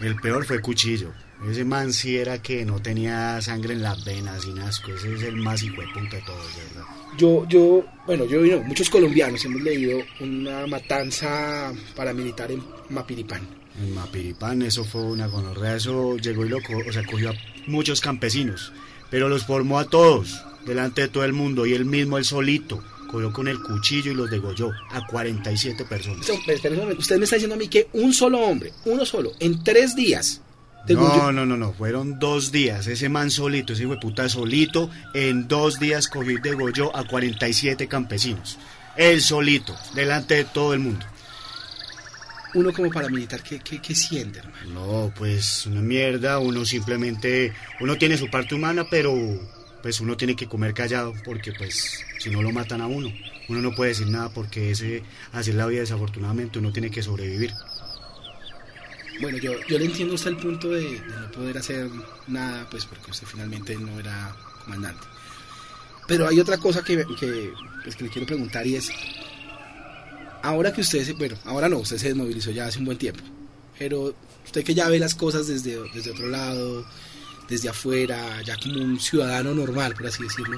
El 0.02 0.18
peor 0.18 0.44
fue 0.46 0.60
Cuchillo. 0.62 1.14
Ese 1.50 1.64
man 1.64 1.94
sí 1.94 2.18
era 2.18 2.42
que 2.42 2.66
no 2.66 2.82
tenía 2.82 3.42
sangre 3.42 3.74
en 3.76 3.82
las 3.82 4.04
venas, 4.04 4.42
sin 4.44 4.60
asco. 4.60 4.92
Ese 4.92 5.14
es 5.16 5.24
el 5.24 5.38
más 5.38 5.64
hijo 5.64 5.82
de 5.82 5.88
todos, 6.26 6.56
verdad. 6.58 6.86
Yo, 7.18 7.48
yo, 7.48 7.86
bueno, 8.06 8.26
yo 8.26 8.44
y 8.46 8.50
no, 8.52 8.60
muchos 8.64 8.90
colombianos 8.90 9.46
hemos 9.46 9.62
leído 9.62 10.00
una 10.20 10.68
matanza 10.68 11.72
paramilitar 11.96 12.52
en 12.52 12.62
Mapiripán. 12.90 13.48
En 13.80 13.94
Mapiripán 13.96 14.64
eso 14.64 14.84
fue 14.84 15.02
una 15.02 15.28
gonorrea, 15.28 15.76
eso 15.78 16.18
llegó 16.18 16.46
y 16.46 16.50
lo 16.50 16.58
o 16.58 16.92
sea, 16.92 17.06
cogió 17.06 17.30
a 17.30 17.34
muchos 17.68 18.02
campesinos, 18.02 18.74
pero 19.12 19.30
los 19.30 19.46
formó 19.46 19.80
a 19.80 19.86
todos, 19.86 20.44
delante 20.68 21.02
de 21.02 21.08
todo 21.08 21.24
el 21.24 21.34
mundo, 21.34 21.66
y 21.66 21.74
él 21.74 21.86
mismo, 21.86 22.18
él 22.18 22.26
solito, 22.26 22.84
cogió 23.10 23.32
con 23.32 23.48
el 23.48 23.62
cuchillo 23.62 24.12
y 24.12 24.16
los 24.16 24.30
degolló 24.30 24.72
a 24.92 25.06
47 25.08 25.86
personas. 25.86 26.30
Usted 26.30 27.18
me 27.18 27.24
está 27.24 27.36
diciendo 27.38 27.56
a 27.56 27.58
mí 27.58 27.68
que 27.68 27.88
un 27.94 28.14
solo 28.14 28.40
hombre, 28.40 28.74
uno 28.86 29.06
solo, 29.06 29.32
en 29.40 29.64
tres 29.64 29.96
días, 29.96 30.42
No, 30.90 31.32
no, 31.34 31.46
no, 31.46 31.58
no, 31.58 31.74
fueron 31.74 32.18
dos 32.20 32.52
días, 32.52 32.88
ese 32.88 33.10
man 33.10 33.30
solito, 33.32 33.74
ese 33.74 33.84
hijo 33.84 33.94
de 33.94 34.00
puta 34.00 34.30
solito, 34.30 34.90
en 35.14 35.48
dos 35.48 35.80
días 35.80 36.08
cogió 36.08 36.32
y 36.32 36.42
degolló 36.42 36.96
a 36.96 37.06
47 37.06 37.88
campesinos. 37.88 38.58
Él 38.96 39.22
solito, 39.22 39.76
delante 39.96 40.36
de 40.36 40.44
todo 40.46 40.74
el 40.74 40.80
mundo. 40.80 41.06
uno 42.54 42.72
como 42.74 42.90
paramilitar, 42.90 43.44
¿qué, 43.44 43.60
qué, 43.60 43.80
qué 43.82 43.94
siente, 43.94 44.40
hermano? 44.40 44.58
No, 44.74 45.14
pues 45.16 45.66
una 45.66 45.82
mierda, 45.82 46.40
uno 46.40 46.66
simplemente, 46.66 47.54
uno 47.82 47.98
tiene 47.98 48.18
su 48.18 48.30
parte 48.30 48.56
humana, 48.56 48.86
pero 48.90 49.14
pues 49.82 50.00
uno 50.00 50.18
tiene 50.18 50.36
que 50.36 50.48
comer 50.48 50.74
callado, 50.74 51.14
porque 51.24 51.54
pues 51.54 52.04
si 52.20 52.30
no 52.30 52.42
lo 52.42 52.52
matan 52.52 52.82
a 52.82 52.88
uno, 52.88 53.12
uno 53.50 53.62
no 53.62 53.74
puede 53.74 53.90
decir 53.90 54.08
nada 54.08 54.30
porque 54.30 54.72
ese, 54.72 55.04
así 55.32 55.52
es 55.52 55.56
la 55.56 55.66
vida 55.68 55.82
desafortunadamente, 55.82 56.60
uno 56.60 56.72
tiene 56.72 56.92
que 56.92 57.02
sobrevivir. 57.04 57.54
Bueno, 59.22 59.38
yo, 59.40 59.54
yo 59.68 59.80
le 59.80 59.86
entiendo 59.86 60.16
hasta 60.16 60.30
el 60.30 60.38
punto 60.38 60.70
de, 60.70 61.02
no 61.22 61.32
poder 61.32 61.58
hacer 61.58 61.90
nada, 62.28 62.68
pues 62.70 62.86
porque 62.86 63.12
usted 63.12 63.26
finalmente 63.26 63.76
no 63.76 64.00
era 64.00 64.36
comandante. 64.64 65.02
Pero 66.08 66.28
hay 66.28 66.40
otra 66.40 66.58
cosa 66.58 66.84
que, 66.84 67.04
que, 67.20 67.52
pues, 67.84 67.96
que 67.96 68.04
le 68.04 68.10
quiero 68.10 68.28
preguntar 68.28 68.66
y 68.68 68.76
es, 68.76 68.90
ahora 70.44 70.72
que 70.72 70.82
usted 70.82 71.04
se, 71.04 71.14
bueno, 71.14 71.36
ahora 71.46 71.68
no, 71.68 71.80
usted 71.80 71.98
se 71.98 72.08
desmovilizó 72.10 72.52
ya 72.52 72.68
hace 72.68 72.80
un 72.80 72.86
buen 72.86 72.98
tiempo, 72.98 73.24
pero 73.78 74.16
usted 74.46 74.64
que 74.64 74.74
ya 74.74 74.88
ve 74.88 75.00
las 75.00 75.16
cosas 75.16 75.48
desde, 75.48 75.78
desde 75.94 76.12
otro 76.12 76.28
lado, 76.28 76.86
desde 77.50 77.70
afuera, 77.70 78.42
ya 78.44 78.56
como 78.58 78.82
un 78.82 79.00
ciudadano 79.00 79.54
normal, 79.54 79.94
por 79.96 80.08
así 80.08 80.24
decirlo, 80.24 80.58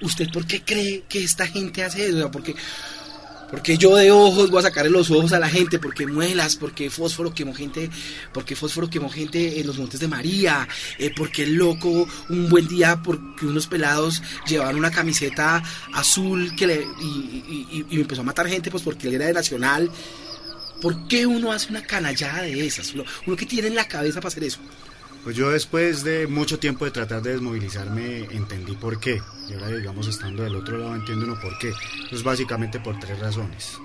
¿usted 0.00 0.28
por 0.32 0.46
qué 0.46 0.62
cree 0.62 1.04
que 1.08 1.22
esta 1.24 1.46
gente 1.46 1.82
hace 1.84 2.06
eso? 2.06 2.16
O 2.16 2.20
sea, 2.20 2.30
porque 2.30 3.76
yo 3.76 3.96
de 3.96 4.12
ojos 4.12 4.48
voy 4.48 4.60
a 4.60 4.62
sacarle 4.62 4.92
los 4.92 5.10
ojos 5.10 5.32
a 5.32 5.40
la 5.40 5.48
gente, 5.48 5.80
porque 5.80 6.06
muelas, 6.06 6.54
porque 6.54 6.88
fósforo 6.88 7.34
quemó 7.34 7.52
gente, 7.52 7.90
porque 8.32 8.54
fósforo 8.54 8.88
quemó 8.88 9.10
gente 9.10 9.58
en 9.60 9.66
los 9.66 9.76
montes 9.76 9.98
de 9.98 10.06
María, 10.06 10.68
eh, 10.98 11.10
porque 11.16 11.42
el 11.42 11.54
loco 11.56 12.08
un 12.28 12.48
buen 12.48 12.68
día 12.68 13.02
porque 13.02 13.46
unos 13.46 13.66
pelados 13.66 14.22
llevaban 14.46 14.76
una 14.76 14.92
camiseta 14.92 15.60
azul 15.94 16.54
que 16.54 16.68
le, 16.68 16.86
y, 17.02 17.86
y- 17.90 18.00
empezó 18.00 18.20
a 18.20 18.24
matar 18.24 18.46
gente 18.46 18.70
pues 18.70 18.84
porque 18.84 19.08
él 19.08 19.14
era 19.14 19.26
de 19.26 19.32
Nacional. 19.32 19.90
¿Por 20.80 21.08
qué 21.08 21.26
uno 21.26 21.50
hace 21.50 21.70
una 21.70 21.82
canallada 21.82 22.42
de 22.42 22.64
esas? 22.66 22.94
Uno, 22.94 23.04
uno 23.26 23.36
que 23.36 23.46
tiene 23.46 23.66
en 23.66 23.74
la 23.74 23.88
cabeza 23.88 24.20
para 24.20 24.28
hacer 24.28 24.44
eso. 24.44 24.60
Pues 25.24 25.36
yo 25.36 25.50
después 25.50 26.02
de 26.02 26.26
mucho 26.26 26.58
tiempo 26.58 26.84
de 26.86 26.90
tratar 26.92 27.20
de 27.22 27.32
desmovilizarme 27.32 28.20
entendí 28.30 28.74
por 28.74 28.98
qué. 29.00 29.20
Y 29.48 29.52
ahora 29.54 29.68
digamos 29.68 30.06
estando 30.06 30.42
del 30.42 30.56
otro 30.56 30.78
lado 30.78 30.94
entiendo 30.96 31.26
uno 31.26 31.38
por 31.40 31.58
qué. 31.58 31.72
Pues 32.08 32.22
básicamente 32.22 32.80
por 32.80 32.98
tres 32.98 33.18
razones. 33.18 33.76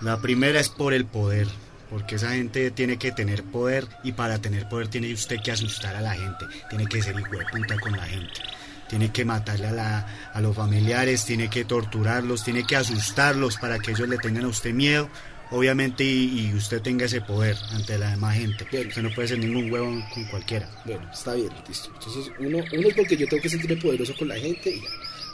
La 0.00 0.20
primera 0.20 0.58
es 0.60 0.68
por 0.68 0.92
el 0.92 1.04
poder. 1.06 1.46
Porque 1.88 2.14
esa 2.14 2.30
gente 2.30 2.70
tiene 2.70 2.96
que 2.96 3.12
tener 3.12 3.44
poder 3.44 3.86
y 4.02 4.12
para 4.12 4.38
tener 4.40 4.66
poder 4.66 4.88
tiene 4.88 5.12
usted 5.12 5.36
que 5.44 5.52
asustar 5.52 5.94
a 5.94 6.00
la 6.00 6.14
gente. 6.14 6.46
Tiene 6.70 6.86
que 6.86 7.02
ser 7.02 7.14
hijo 7.20 7.36
de 7.36 7.44
con 7.78 7.92
la 7.92 8.06
gente. 8.06 8.40
Tiene 8.88 9.12
que 9.12 9.26
matarle 9.26 9.66
a, 9.68 9.72
la- 9.72 10.06
a 10.32 10.40
los 10.40 10.56
familiares, 10.56 11.26
tiene 11.26 11.50
que 11.50 11.66
torturarlos, 11.66 12.44
tiene 12.44 12.64
que 12.66 12.76
asustarlos 12.76 13.58
para 13.58 13.78
que 13.78 13.90
ellos 13.90 14.08
le 14.08 14.16
tengan 14.16 14.44
a 14.44 14.48
usted 14.48 14.72
miedo. 14.72 15.10
Obviamente 15.52 16.02
y, 16.02 16.48
y 16.48 16.54
usted 16.54 16.80
tenga 16.80 17.04
ese 17.04 17.20
poder 17.20 17.56
ante 17.70 17.98
la 17.98 18.10
demás 18.10 18.36
gente. 18.36 18.64
Usted 18.64 19.02
no 19.02 19.14
puede 19.14 19.28
ser 19.28 19.38
ningún 19.38 19.70
huevo 19.70 20.02
con 20.12 20.24
cualquiera. 20.24 20.68
Bueno, 20.84 21.08
está 21.12 21.34
bien, 21.34 21.50
listo. 21.68 21.90
Entonces, 21.94 22.32
uno, 22.38 22.58
uno 22.72 22.88
es 22.88 22.94
porque 22.94 23.16
yo 23.16 23.26
tengo 23.28 23.42
que 23.42 23.48
sentirme 23.48 23.76
poderoso 23.76 24.14
con 24.18 24.28
la 24.28 24.36
gente 24.36 24.70
y 24.70 24.80
ya. 24.80 24.88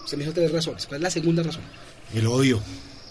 Usted 0.04 0.18
me 0.18 0.24
dijo 0.24 0.34
tres 0.34 0.52
razones. 0.52 0.86
¿Cuál 0.86 1.00
es 1.00 1.02
la 1.02 1.10
segunda 1.10 1.42
razón? 1.42 1.62
El 2.14 2.26
odio. 2.26 2.60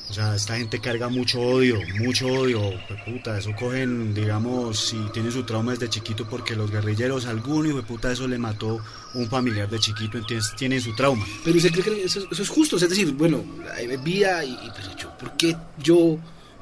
O 0.09 0.13
sea, 0.13 0.35
esta 0.35 0.57
gente 0.57 0.79
carga 0.79 1.09
mucho 1.09 1.41
odio, 1.41 1.79
mucho 1.99 2.27
odio. 2.27 2.61
Pues, 2.87 3.01
puta, 3.03 3.37
eso 3.37 3.51
cogen, 3.59 4.13
digamos, 4.13 4.79
si 4.79 4.97
tienen 5.11 5.33
su 5.33 5.43
trauma 5.43 5.73
desde 5.73 5.89
chiquito 5.89 6.25
porque 6.29 6.55
los 6.55 6.71
guerrilleros, 6.71 7.25
alguno 7.25 7.67
hijo 7.67 7.77
de 7.77 7.83
puta, 7.83 8.11
eso 8.11 8.25
le 8.25 8.37
mató 8.37 8.79
un 9.15 9.27
familiar 9.27 9.69
de 9.69 9.79
chiquito, 9.79 10.17
entonces 10.17 10.55
tienen 10.55 10.79
su 10.79 10.95
trauma. 10.95 11.25
Pero 11.43 11.57
usted 11.57 11.71
cree 11.71 11.83
que 11.83 12.03
eso, 12.05 12.25
eso 12.31 12.41
es 12.41 12.49
justo, 12.49 12.77
es 12.77 12.87
decir, 12.87 13.11
bueno, 13.11 13.43
hay 13.75 13.97
vida 13.97 14.45
y, 14.45 14.51
y, 14.53 14.71
pero 14.75 14.95
yo, 14.95 15.17
¿por 15.17 15.35
qué 15.35 15.57
yo, 15.83 16.17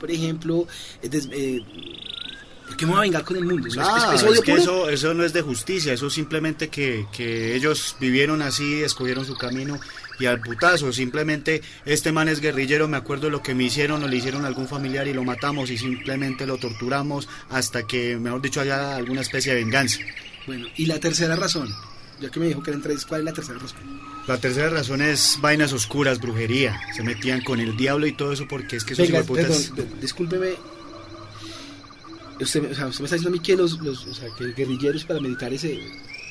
por 0.05 0.12
ejemplo, 0.12 0.67
eh, 1.01 1.09
des- 1.09 1.27
eh, 1.31 1.59
¿por 2.67 2.77
qué 2.77 2.85
me 2.85 2.91
voy 2.91 3.00
a 3.00 3.01
vengar 3.01 3.24
con 3.24 3.38
el 3.38 3.43
mundo? 3.45 3.67
¿Eso 3.67 3.81
es- 3.81 3.88
Ah, 3.89 4.12
es, 4.13 4.21
es 4.21 4.21
es 4.24 4.29
odio 4.29 4.41
que 4.43 4.53
eso, 4.53 4.89
eso 4.89 5.13
no 5.15 5.24
es 5.24 5.33
de 5.33 5.41
justicia, 5.41 5.93
eso 5.93 6.09
simplemente 6.12 6.67
que, 6.69 7.07
que 7.12 7.55
ellos 7.55 7.95
vivieron 8.00 8.43
así, 8.43 8.83
escogieron 8.83 9.25
su 9.25 9.35
camino 9.35 9.79
y 10.19 10.27
al 10.27 10.39
putazo, 10.41 10.93
simplemente 10.93 11.62
este 11.85 12.12
man 12.12 12.27
es 12.29 12.39
guerrillero, 12.39 12.88
me 12.88 12.97
acuerdo 12.97 13.31
lo 13.31 13.41
que 13.41 13.55
me 13.55 13.63
hicieron 13.63 14.03
o 14.03 14.07
le 14.07 14.15
hicieron 14.17 14.45
a 14.45 14.47
algún 14.47 14.67
familiar 14.67 15.07
y 15.07 15.13
lo 15.13 15.24
matamos 15.24 15.71
y 15.71 15.77
simplemente 15.79 16.45
lo 16.45 16.57
torturamos 16.57 17.27
hasta 17.50 17.88
que, 17.88 18.17
mejor 18.17 18.41
dicho, 18.43 18.62
haya 18.62 18.95
alguna 18.95 19.21
especie 19.21 19.55
de 19.55 19.63
venganza. 19.63 20.00
Bueno, 20.45 20.67
y 20.77 20.85
la 20.85 21.00
tercera 21.00 21.35
razón, 21.35 21.67
ya 22.21 22.29
que 22.29 22.39
me 22.39 22.45
dijo 22.45 22.62
que 22.62 22.69
eran 22.69 22.83
tres, 22.83 23.05
¿cuál 23.05 23.21
es 23.21 23.25
la 23.25 23.33
tercera 23.33 23.57
razón? 23.57 23.79
La 24.27 24.38
tercera 24.39 24.70
razón 24.70 25.01
es 25.01 25.38
vainas 25.39 25.72
oscuras, 25.72 26.20
brujería, 26.20 26.79
se 26.96 27.03
metían 27.03 27.41
con 27.41 27.60
el 27.60 27.77
diablo 27.77 28.08
y 28.08 28.13
todo 28.13 28.32
eso 28.34 28.48
porque 28.48 28.75
es 28.77 28.84
que 28.84 28.94
esos 28.94 29.05
Venga, 29.08 29.20
hijueputas- 29.24 29.70
perdón, 29.72 29.89
de- 29.91 30.01
discúlpeme. 30.01 30.50
Usted, 32.39 32.62
me- 32.63 32.70
o 32.70 32.75
sea, 32.75 32.88
usted 32.88 33.01
me 33.01 33.05
está 33.05 33.15
diciendo 33.15 33.29
a 33.29 33.32
mí 33.32 33.39
que 33.39 33.55
los, 33.55 33.79
los 33.82 34.05
o 34.08 34.13
sea, 34.13 34.27
que 34.38 34.51
guerrilleros 34.53 35.05
paramilitares 35.05 35.62
se, 35.62 35.79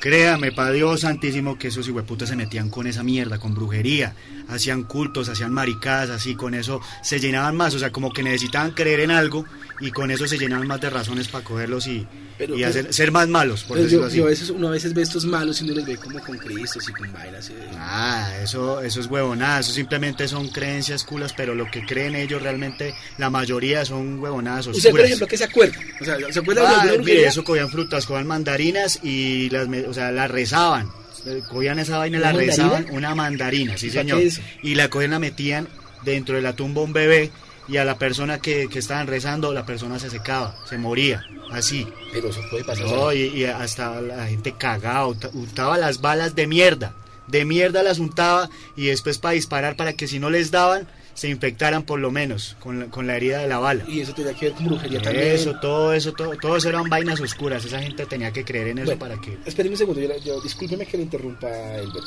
Créame, 0.01 0.51
Padre 0.51 0.75
Dios 0.75 0.99
Santísimo, 1.01 1.57
que 1.57 1.69
esos 1.69 1.87
hijueputas 1.87 2.29
se 2.29 2.35
metían 2.35 2.69
con 2.69 2.85
esa 2.85 3.01
mierda, 3.01 3.39
con 3.39 3.55
brujería. 3.55 4.13
Hacían 4.49 4.83
cultos, 4.83 5.29
hacían 5.29 5.51
maricadas, 5.51 6.11
así, 6.11 6.35
con 6.35 6.53
eso 6.53 6.79
se 7.01 7.19
llenaban 7.19 7.55
más. 7.55 7.73
O 7.73 7.79
sea, 7.79 7.91
como 7.91 8.11
que 8.13 8.21
necesitaban 8.21 8.71
creer 8.73 8.99
en 8.99 9.09
algo 9.09 9.45
y 9.79 9.91
con 9.91 10.09
eso 10.11 10.25
se 10.27 10.37
llenaban 10.37 10.67
más 10.67 10.79
de 10.79 10.89
razones 10.89 11.27
para 11.27 11.43
cogerlos 11.43 11.85
y, 11.87 12.07
Pero- 12.37 12.55
y 12.55 12.59
pero- 12.59 12.69
hacer, 12.69 12.93
ser 12.93 13.11
más 13.11 13.27
malos, 13.27 13.63
por 13.63 13.75
Pero 13.75 13.83
decirlo 13.83 14.03
yo, 14.03 14.07
así. 14.07 14.17
yo 14.17 14.23
a 14.25 14.27
veces, 14.29 14.49
uno 14.49 14.67
a 14.69 14.71
veces 14.71 14.93
ve 14.93 15.01
estos 15.01 15.25
malos 15.25 15.59
y 15.61 15.65
uno 15.65 15.73
los 15.75 15.85
ve 15.85 15.97
como 15.97 16.19
con 16.21 16.37
Cristo 16.37 16.79
y 16.87 16.91
con 16.93 17.11
vainas. 17.11 17.51
Ah, 17.77 18.31
eso, 18.41 18.81
eso 18.81 18.99
es 19.01 19.07
huevonadas, 19.07 19.65
eso 19.65 19.75
simplemente 19.75 20.27
son 20.27 20.47
creencias 20.49 21.03
culas, 21.03 21.33
pero 21.33 21.55
lo 21.55 21.69
que 21.69 21.85
creen 21.85 22.15
ellos 22.15 22.41
realmente, 22.41 22.93
la 23.17 23.29
mayoría 23.29 23.83
son 23.85 24.19
huevonadas 24.19 24.67
oscuras. 24.67 24.77
Usted, 24.77 24.91
por 24.91 24.99
ejemplo, 25.01 25.27
¿qué 25.27 25.37
se 25.37 25.43
acuerda? 25.43 25.77
O 26.01 26.05
sea, 26.05 26.17
¿se 26.31 26.39
acuerda 26.39 26.81
Ah, 26.81 26.85
mire, 26.99 27.25
eso 27.27 27.43
cogían 27.43 27.69
frutas, 27.69 28.05
cogían 28.05 28.27
mandarinas 28.27 28.99
y 29.03 29.49
las, 29.49 29.67
o 29.87 29.93
sea, 29.93 30.11
las 30.11 30.31
rezaban. 30.31 30.89
Eh, 31.25 31.41
Cogían 31.49 31.79
esa 31.79 31.97
vaina 31.97 32.17
y 32.17 32.21
¿Una 32.21 32.33
la 32.33 32.37
rezaban, 32.37 32.85
una 32.91 33.15
mandarina, 33.15 33.75
sí 33.77 33.87
¿Y 33.87 33.89
para 33.89 34.01
señor. 34.03 34.21
Y 34.61 34.75
la 34.75 34.89
cogían, 34.89 35.09
la 35.11 35.19
metían 35.19 35.67
dentro 36.03 36.35
de 36.35 36.43
la 36.43 36.53
tumba 36.53 36.83
un 36.83 36.93
bebé 36.93 37.31
y 37.67 37.77
a 37.77 37.85
la 37.85 37.97
persona 37.97 38.39
que, 38.39 38.67
que 38.69 38.79
estaban 38.79 39.07
rezando, 39.07 39.53
la 39.53 39.65
persona 39.65 39.97
se 39.99 40.09
secaba, 40.09 40.55
se 40.69 40.77
moría, 40.77 41.23
así. 41.51 41.87
Pero 42.13 42.29
eso 42.29 42.39
puede 42.49 42.63
pasar. 42.63 42.85
No, 42.85 43.11
y, 43.13 43.21
y 43.23 43.45
hasta 43.45 44.01
la 44.01 44.27
gente 44.27 44.53
cagada, 44.53 45.05
unta- 45.07 45.31
untaba 45.33 45.77
las 45.77 46.01
balas 46.01 46.35
de 46.35 46.47
mierda, 46.47 46.93
de 47.27 47.43
mierda 47.45 47.81
las 47.83 47.99
untaba 47.99 48.49
y 48.75 48.85
después 48.87 49.17
para 49.17 49.33
disparar 49.33 49.75
para 49.75 49.93
que 49.93 50.07
si 50.07 50.19
no 50.19 50.29
les 50.29 50.51
daban, 50.51 50.87
se 51.15 51.29
infectaran 51.29 51.83
por 51.83 51.99
lo 51.99 52.11
menos 52.11 52.57
con 52.59 52.79
la, 52.81 52.85
con 52.87 53.07
la 53.07 53.15
herida 53.15 53.39
de 53.39 53.47
la 53.47 53.57
bala. 53.57 53.85
Y 53.87 54.01
eso 54.01 54.13
tenía 54.13 54.33
que 54.33 54.47
ver 54.47 54.53
con 54.55 54.65
brujería 54.65 55.01
también. 55.01 55.27
Eso, 55.29 55.57
todo 55.61 55.93
eso, 55.93 56.11
todo, 56.11 56.35
todo 56.37 56.57
eso 56.57 56.67
eran 56.67 56.89
vainas 56.89 57.21
oscuras. 57.21 57.63
Esa 57.63 57.81
gente 57.81 58.05
tenía 58.05 58.31
que 58.33 58.43
creer 58.43 58.67
en 58.67 58.79
eso 58.79 58.85
Bueno, 58.87 58.99
para 58.99 59.21
que... 59.21 59.37
Espéreme 59.45 59.75
un 59.75 59.77
segundo, 59.79 60.01
yo, 60.01 60.09
yo- 60.17 60.41
discúlpeme 60.41 60.85
que 60.85 60.97
le 60.97 61.03
interrumpa, 61.03 61.47
Elber. 61.77 62.03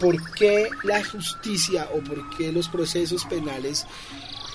¿Por 0.00 0.32
qué 0.34 0.68
la 0.84 1.04
justicia 1.04 1.88
o 1.94 1.98
por 1.98 2.30
qué 2.36 2.52
los 2.52 2.68
procesos 2.68 3.24
penales 3.24 3.86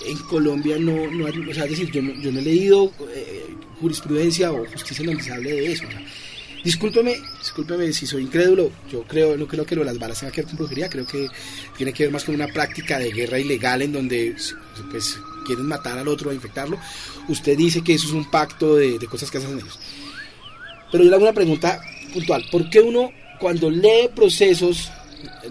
en 0.06 0.18
Colombia 0.20 0.78
no, 0.80 1.10
no 1.12 1.26
o 1.26 1.54
sea, 1.54 1.66
es 1.66 1.72
decir, 1.72 1.92
yo 1.92 2.02
no, 2.02 2.40
he 2.40 2.44
leído 2.44 2.92
eh, 3.14 3.46
jurisprudencia 3.80 4.52
o 4.52 4.66
justicia 4.66 5.36
hable 5.36 5.52
de 5.52 5.72
eso. 5.72 5.88
o 5.88 5.92
sea, 5.92 6.02
discúlpeme, 6.64 7.16
discúlpeme 7.40 7.92
si 7.94 8.06
soy 8.06 8.24
incrédulo, 8.24 8.72
yo 8.92 9.04
creo, 9.04 9.38
no 9.38 9.48
creo 9.48 9.66
que 9.66 9.76
lo 9.76 9.82
de 9.82 9.88
las 9.88 10.00
balas 10.00 10.20
tenga 10.20 10.32
que 10.32 10.42
ver 10.42 10.50
con 10.50 10.58
brujería, 10.58 10.90
creo 10.90 11.06
que 11.06 11.28
tiene 11.78 11.94
que 11.94 12.04
ver 12.04 12.12
más 12.12 12.24
con 12.24 12.36
una 12.36 12.48
práctica 12.48 13.00
de 13.00 13.12
guerra 13.12 13.40
ilegal 13.40 13.82
en 13.82 13.94
donde 13.94 14.36
pues 14.92 15.18
quieren 15.46 15.66
matar 15.66 15.98
al 15.98 16.08
otro, 16.08 16.32
a 16.32 16.34
infectarlo. 16.34 16.78
Usted 17.28 17.58
dice 17.58 17.82
que 17.84 17.94
eso 17.94 18.08
es 18.08 18.14
un 18.14 18.30
pacto 18.30 18.76
de, 18.76 19.00
de 19.00 19.08
cosas 19.08 19.32
que 19.32 19.38
hacen 19.38 19.58
ellos. 19.58 19.80
Pero 20.92 21.04
yo 21.04 21.10
le 21.10 21.16
hago 21.16 21.26
una 21.26 21.34
pregunta 21.34 21.80
puntual. 22.14 22.46
¿Por 22.52 22.70
qué 22.70 22.82
uno 22.82 23.12
cuando 23.40 23.70
lee 23.70 24.10
procesos 24.16 24.92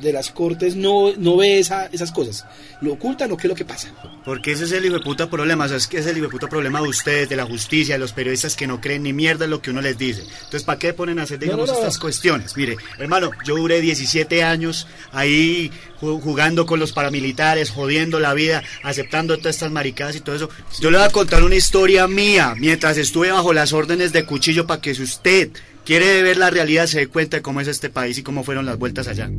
de 0.01 0.13
las 0.13 0.31
cortes 0.31 0.77
no, 0.77 1.13
no 1.17 1.37
ve 1.37 1.59
esa- 1.59 1.87
esas 1.87 2.13
cosas? 2.13 2.45
¿Lo 2.81 2.93
ocultan 2.95 3.31
o 3.33 3.37
qué 3.37 3.47
es 3.47 3.49
lo 3.49 3.55
que 3.55 3.65
pasa? 3.65 3.89
Porque 4.25 4.53
ese 4.53 4.65
es 4.65 4.73
el 4.73 4.85
hijo 4.85 4.95
de 4.99 5.01
puta 5.05 5.29
problema, 5.31 5.65
o 5.65 5.69
sea, 5.69 5.77
es 5.77 5.87
que 5.87 5.99
es 5.99 6.07
el 6.07 6.17
hijo 6.17 6.27
de 6.27 6.31
puta 6.33 6.49
problema 6.49 6.81
de 6.81 6.89
ustedes, 6.89 7.29
de 7.29 7.37
la 7.37 7.45
justicia, 7.47 7.95
de 7.95 7.99
los 7.99 8.13
periodistas 8.13 8.57
que 8.57 8.67
no 8.67 8.81
creen 8.81 9.03
ni 9.03 9.13
mierda 9.13 9.45
en 9.47 9.51
lo 9.51 9.61
que 9.63 9.71
uno 9.71 9.81
les 9.81 9.97
dice. 9.99 10.23
Entonces, 10.23 10.63
¿para 10.65 10.79
qué 10.79 10.93
ponen 10.93 11.19
a 11.19 11.23
hacer, 11.23 11.39
digamos, 11.39 11.67
no, 11.67 11.73
no. 11.73 11.79
estas 11.79 11.99
cuestiones? 11.99 12.57
Mire, 12.57 12.77
hermano, 12.99 13.31
yo 13.45 13.57
duré 13.57 13.81
17 13.81 14.43
años 14.45 14.87
ahí 15.13 15.71
ju- 16.01 16.21
jugando 16.21 16.67
con 16.67 16.79
los 16.79 16.93
paramilitares, 16.93 17.71
jodiendo 17.71 18.21
la 18.21 18.35
vida, 18.35 18.63
aceptando 18.83 19.37
todas 19.39 19.57
estas 19.57 19.73
maricadas 19.73 20.17
y 20.17 20.21
todo 20.21 20.37
eso. 20.37 20.49
Yo 20.81 20.91
le 20.91 20.99
voy 20.99 21.07
a 21.07 21.11
contar 21.11 21.43
una 21.43 21.55
historia 21.57 22.07
mía, 22.07 22.55
mientras 22.59 22.97
estuve 22.99 23.31
bajo 23.33 23.53
las 23.53 23.73
órdenes 23.73 24.13
de 24.13 24.25
cuchillo, 24.25 24.67
para 24.67 24.81
que 24.81 24.95
si 24.95 25.03
usted 25.03 25.51
quiere 25.85 26.23
ver 26.23 26.37
la 26.37 26.51
realidad, 26.51 26.87
se 26.87 26.99
dé 26.99 27.07
cuenta 27.09 27.39
de 27.39 27.43
cómo 27.43 27.61
es 27.61 27.69
este 27.69 27.89
país 27.89 28.19
y 28.19 28.23
cómo 28.23 28.45
fueron 28.45 28.67
las 28.67 28.79
vueltas 28.79 29.09
allá. 29.09 29.31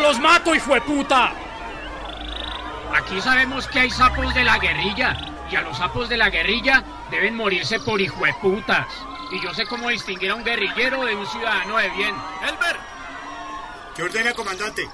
Los 0.00 0.18
mato, 0.20 0.54
hijo 0.54 0.74
de 0.74 0.80
puta. 0.82 1.32
Aquí 2.94 3.20
sabemos 3.20 3.66
que 3.68 3.80
hay 3.80 3.90
sapos 3.90 4.34
de 4.34 4.44
la 4.44 4.58
guerrilla 4.58 5.16
y 5.50 5.56
a 5.56 5.62
los 5.62 5.76
sapos 5.76 6.08
de 6.08 6.16
la 6.16 6.30
guerrilla 6.30 6.82
deben 7.10 7.36
morirse 7.36 7.80
por 7.80 8.00
hijueputas. 8.00 8.86
Y 9.30 9.40
yo 9.40 9.52
sé 9.54 9.66
cómo 9.66 9.88
distinguir 9.88 10.30
a 10.30 10.34
un 10.34 10.44
guerrillero 10.44 11.04
de 11.04 11.16
un 11.16 11.26
ciudadano 11.26 11.78
de 11.78 11.88
bien. 11.90 12.14
Elber, 12.42 12.76
¿Qué 13.94 14.02
ordena, 14.02 14.32
comandante? 14.32 14.88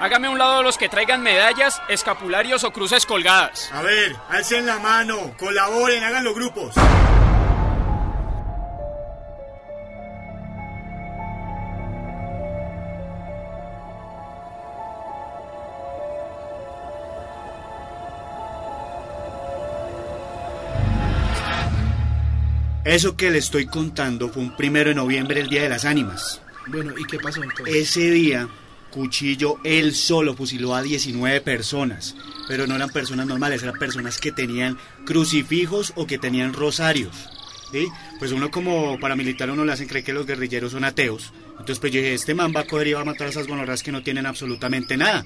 Hágame 0.00 0.26
a 0.26 0.30
un 0.30 0.38
lado 0.38 0.58
de 0.58 0.62
los 0.64 0.76
que 0.76 0.88
traigan 0.88 1.22
medallas, 1.22 1.80
escapularios 1.88 2.64
o 2.64 2.72
cruces 2.72 3.06
colgadas. 3.06 3.70
A 3.72 3.82
ver, 3.82 4.16
alcen 4.28 4.66
la 4.66 4.80
mano, 4.80 5.34
colaboren, 5.38 6.02
hagan 6.02 6.24
los 6.24 6.34
grupos. 6.34 6.74
Eso 22.84 23.16
que 23.16 23.30
le 23.30 23.38
estoy 23.38 23.64
contando 23.64 24.28
fue 24.28 24.42
un 24.42 24.56
primero 24.56 24.90
de 24.90 24.94
noviembre, 24.94 25.40
el 25.40 25.48
Día 25.48 25.62
de 25.62 25.70
las 25.70 25.86
Ánimas. 25.86 26.42
Bueno, 26.66 26.92
¿y 26.98 27.04
qué 27.04 27.18
pasó 27.18 27.42
entonces? 27.42 27.74
Ese 27.74 28.10
día, 28.10 28.46
Cuchillo 28.90 29.58
él 29.64 29.94
solo 29.94 30.34
fusiló 30.34 30.74
a 30.74 30.82
19 30.82 31.40
personas, 31.40 32.14
pero 32.46 32.66
no 32.66 32.76
eran 32.76 32.90
personas 32.90 33.26
normales, 33.26 33.62
eran 33.62 33.78
personas 33.78 34.18
que 34.18 34.32
tenían 34.32 34.76
crucifijos 35.06 35.94
o 35.96 36.06
que 36.06 36.18
tenían 36.18 36.52
rosarios. 36.52 37.30
¿sí? 37.72 37.88
Pues 38.18 38.32
uno 38.32 38.50
como 38.50 39.00
paramilitar 39.00 39.50
uno 39.50 39.64
le 39.64 39.72
hacen 39.72 39.88
creer 39.88 40.04
que 40.04 40.12
los 40.12 40.26
guerrilleros 40.26 40.72
son 40.72 40.84
ateos. 40.84 41.32
Entonces 41.52 41.78
pues 41.78 41.90
yo 41.90 42.00
dije, 42.00 42.12
este 42.12 42.34
man 42.34 42.52
va 42.54 42.60
a 42.60 42.66
coger 42.66 42.88
y 42.88 42.92
va 42.92 43.00
a 43.00 43.04
matar 43.06 43.28
a 43.28 43.30
esas 43.30 43.46
gonorras 43.46 43.82
que 43.82 43.92
no 43.92 44.02
tienen 44.02 44.26
absolutamente 44.26 44.98
nada. 44.98 45.24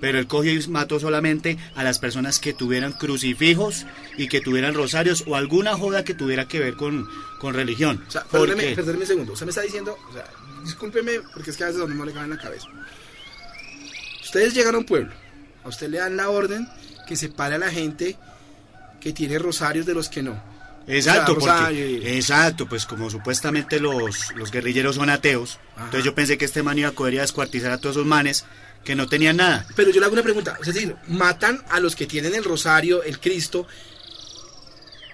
Pero 0.00 0.18
él 0.18 0.26
cogió 0.28 0.52
y 0.52 0.66
mató 0.68 1.00
solamente 1.00 1.58
a 1.74 1.82
las 1.82 1.98
personas 1.98 2.38
que 2.38 2.52
tuvieran 2.52 2.92
crucifijos 2.92 3.84
y 4.16 4.28
que 4.28 4.40
tuvieran 4.40 4.74
rosarios 4.74 5.24
o 5.26 5.34
alguna 5.34 5.74
joda 5.76 6.04
que 6.04 6.14
tuviera 6.14 6.46
que 6.46 6.60
ver 6.60 6.74
con, 6.74 7.08
con 7.40 7.54
religión. 7.54 8.04
O 8.06 8.10
sea, 8.10 8.22
¿Por 8.24 8.46
perdóneme, 8.46 8.74
perdóneme 8.76 9.00
un 9.02 9.06
segundo. 9.08 9.32
Usted 9.32 9.46
me 9.46 9.50
está 9.50 9.62
diciendo, 9.62 9.96
o 10.08 10.12
sea, 10.12 10.24
discúlpeme, 10.64 11.20
porque 11.34 11.50
es 11.50 11.56
que 11.56 11.64
a 11.64 11.66
veces 11.66 11.82
a 11.82 11.84
uno 11.84 11.94
no 11.96 12.04
le 12.04 12.12
cabe 12.12 12.24
en 12.24 12.30
la 12.30 12.38
cabeza. 12.38 12.68
Ustedes 14.22 14.54
llegan 14.54 14.74
a 14.74 14.78
un 14.78 14.84
pueblo, 14.84 15.12
a 15.64 15.68
usted 15.68 15.88
le 15.88 15.98
dan 15.98 16.16
la 16.16 16.28
orden 16.28 16.68
que 17.06 17.16
separe 17.16 17.54
a 17.54 17.58
la 17.58 17.70
gente 17.70 18.16
que 19.00 19.12
tiene 19.12 19.38
rosarios 19.38 19.86
de 19.86 19.94
los 19.94 20.08
que 20.08 20.22
no. 20.22 20.40
Exacto, 20.86 21.34
O 21.36 21.40
sea, 21.40 21.64
porque- 21.66 22.00
y- 22.02 22.06
exacto, 22.16 22.66
pues 22.66 22.86
como 22.86 23.10
supuestamente 23.10 23.78
los, 23.78 24.34
los 24.36 24.50
guerrilleros 24.50 24.96
son 24.96 25.10
ateos, 25.10 25.58
entonces 25.76 26.04
yo 26.04 26.14
pensé 26.14 26.38
que 26.38 26.46
este 26.46 26.62
man 26.62 26.78
iba 26.78 26.88
a 26.88 26.92
a 26.92 27.10
descuartizar 27.20 27.70
a 27.72 27.78
todos 27.78 27.96
esos 27.96 28.06
manes 28.06 28.44
que 28.88 28.94
no 28.96 29.06
tenían 29.06 29.36
nada. 29.36 29.66
Pero 29.76 29.90
yo 29.90 30.00
le 30.00 30.06
hago 30.06 30.14
una 30.14 30.22
pregunta, 30.22 30.56
es 30.62 30.66
decir, 30.72 30.96
matan 31.08 31.62
a 31.68 31.78
los 31.78 31.94
que 31.94 32.06
tienen 32.06 32.34
el 32.34 32.42
rosario, 32.42 33.02
el 33.02 33.20
Cristo, 33.20 33.66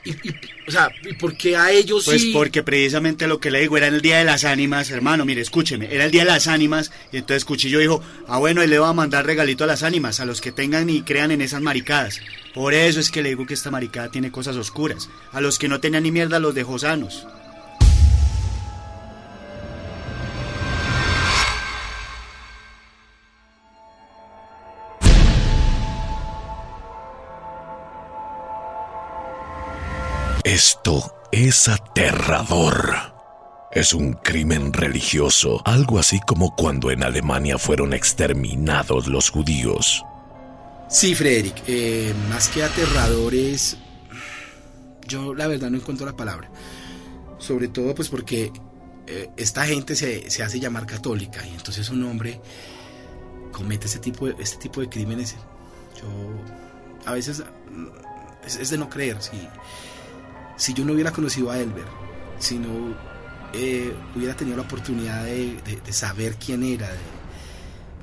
y, 0.04 0.10
y- 0.10 0.34
o 0.68 0.70
sea, 0.70 0.90
¿y 1.02 1.14
por 1.14 1.36
qué 1.36 1.56
a 1.56 1.72
ellos 1.72 2.04
Pues 2.04 2.22
sí? 2.22 2.32
porque 2.32 2.62
precisamente 2.62 3.26
lo 3.26 3.40
que 3.40 3.50
le 3.50 3.60
digo 3.60 3.76
era 3.76 3.88
el 3.88 4.00
día 4.00 4.18
de 4.18 4.24
las 4.24 4.44
ánimas, 4.44 4.90
hermano, 4.90 5.24
mire, 5.24 5.40
escúcheme, 5.40 5.92
era 5.92 6.04
el 6.04 6.10
día 6.12 6.22
de 6.24 6.30
las 6.30 6.46
ánimas, 6.46 6.92
y 7.10 7.16
entonces 7.16 7.44
Cuchillo 7.44 7.80
dijo, 7.80 8.00
ah 8.28 8.38
bueno, 8.38 8.62
él 8.62 8.70
le 8.70 8.78
va 8.78 8.90
a 8.90 8.92
mandar 8.92 9.26
regalito 9.26 9.64
a 9.64 9.66
las 9.66 9.82
ánimas, 9.82 10.20
a 10.20 10.24
los 10.24 10.40
que 10.40 10.52
tengan 10.52 10.88
y 10.88 11.02
crean 11.02 11.32
en 11.32 11.40
esas 11.42 11.62
maricadas. 11.62 12.20
Por 12.54 12.74
eso 12.74 13.00
es 13.00 13.10
que 13.10 13.22
le 13.22 13.30
digo 13.30 13.44
que 13.46 13.54
esta 13.54 13.72
maricada 13.72 14.08
tiene 14.10 14.30
cosas 14.30 14.54
oscuras. 14.56 15.08
A 15.32 15.40
los 15.40 15.58
que 15.58 15.66
no 15.68 15.80
tenían 15.80 16.04
ni 16.04 16.12
mierda 16.12 16.38
los 16.38 16.54
dejó 16.54 16.78
sanos. 16.78 17.26
Esto 30.44 31.10
es 31.32 31.68
aterrador. 31.68 32.94
Es 33.72 33.94
un 33.94 34.12
crimen 34.12 34.74
religioso, 34.74 35.62
algo 35.64 35.98
así 35.98 36.20
como 36.20 36.54
cuando 36.54 36.90
en 36.90 37.02
Alemania 37.02 37.56
fueron 37.56 37.94
exterminados 37.94 39.06
los 39.06 39.30
judíos. 39.30 40.04
Sí, 40.90 41.14
Frederick, 41.14 41.62
eh, 41.66 42.12
más 42.28 42.48
que 42.48 42.62
aterradores, 42.62 43.78
yo 45.08 45.34
la 45.34 45.46
verdad 45.46 45.70
no 45.70 45.78
encuentro 45.78 46.04
la 46.04 46.14
palabra. 46.14 46.50
Sobre 47.38 47.68
todo 47.68 47.94
pues 47.94 48.10
porque 48.10 48.52
eh, 49.06 49.30
esta 49.38 49.64
gente 49.64 49.96
se, 49.96 50.30
se 50.30 50.42
hace 50.42 50.60
llamar 50.60 50.84
católica 50.84 51.42
y 51.46 51.54
entonces 51.54 51.88
un 51.88 52.04
hombre 52.04 52.38
comete 53.50 53.86
este 53.86 53.98
tipo 53.98 54.26
de, 54.26 54.34
este 54.38 54.58
tipo 54.58 54.82
de 54.82 54.90
crímenes. 54.90 55.36
Yo 55.98 56.06
a 57.06 57.14
veces 57.14 57.42
es, 58.44 58.56
es 58.56 58.68
de 58.68 58.76
no 58.76 58.90
creer. 58.90 59.16
Si, 59.22 59.30
si 60.56 60.74
yo 60.74 60.84
no 60.84 60.92
hubiera 60.92 61.12
conocido 61.12 61.50
a 61.50 61.58
Elber, 61.58 61.86
si 62.38 62.58
no 62.58 62.94
eh, 63.52 63.92
hubiera 64.14 64.34
tenido 64.34 64.56
la 64.56 64.62
oportunidad 64.62 65.24
de, 65.24 65.80
saber 65.90 66.36
quién 66.36 66.62
era, 66.62 66.90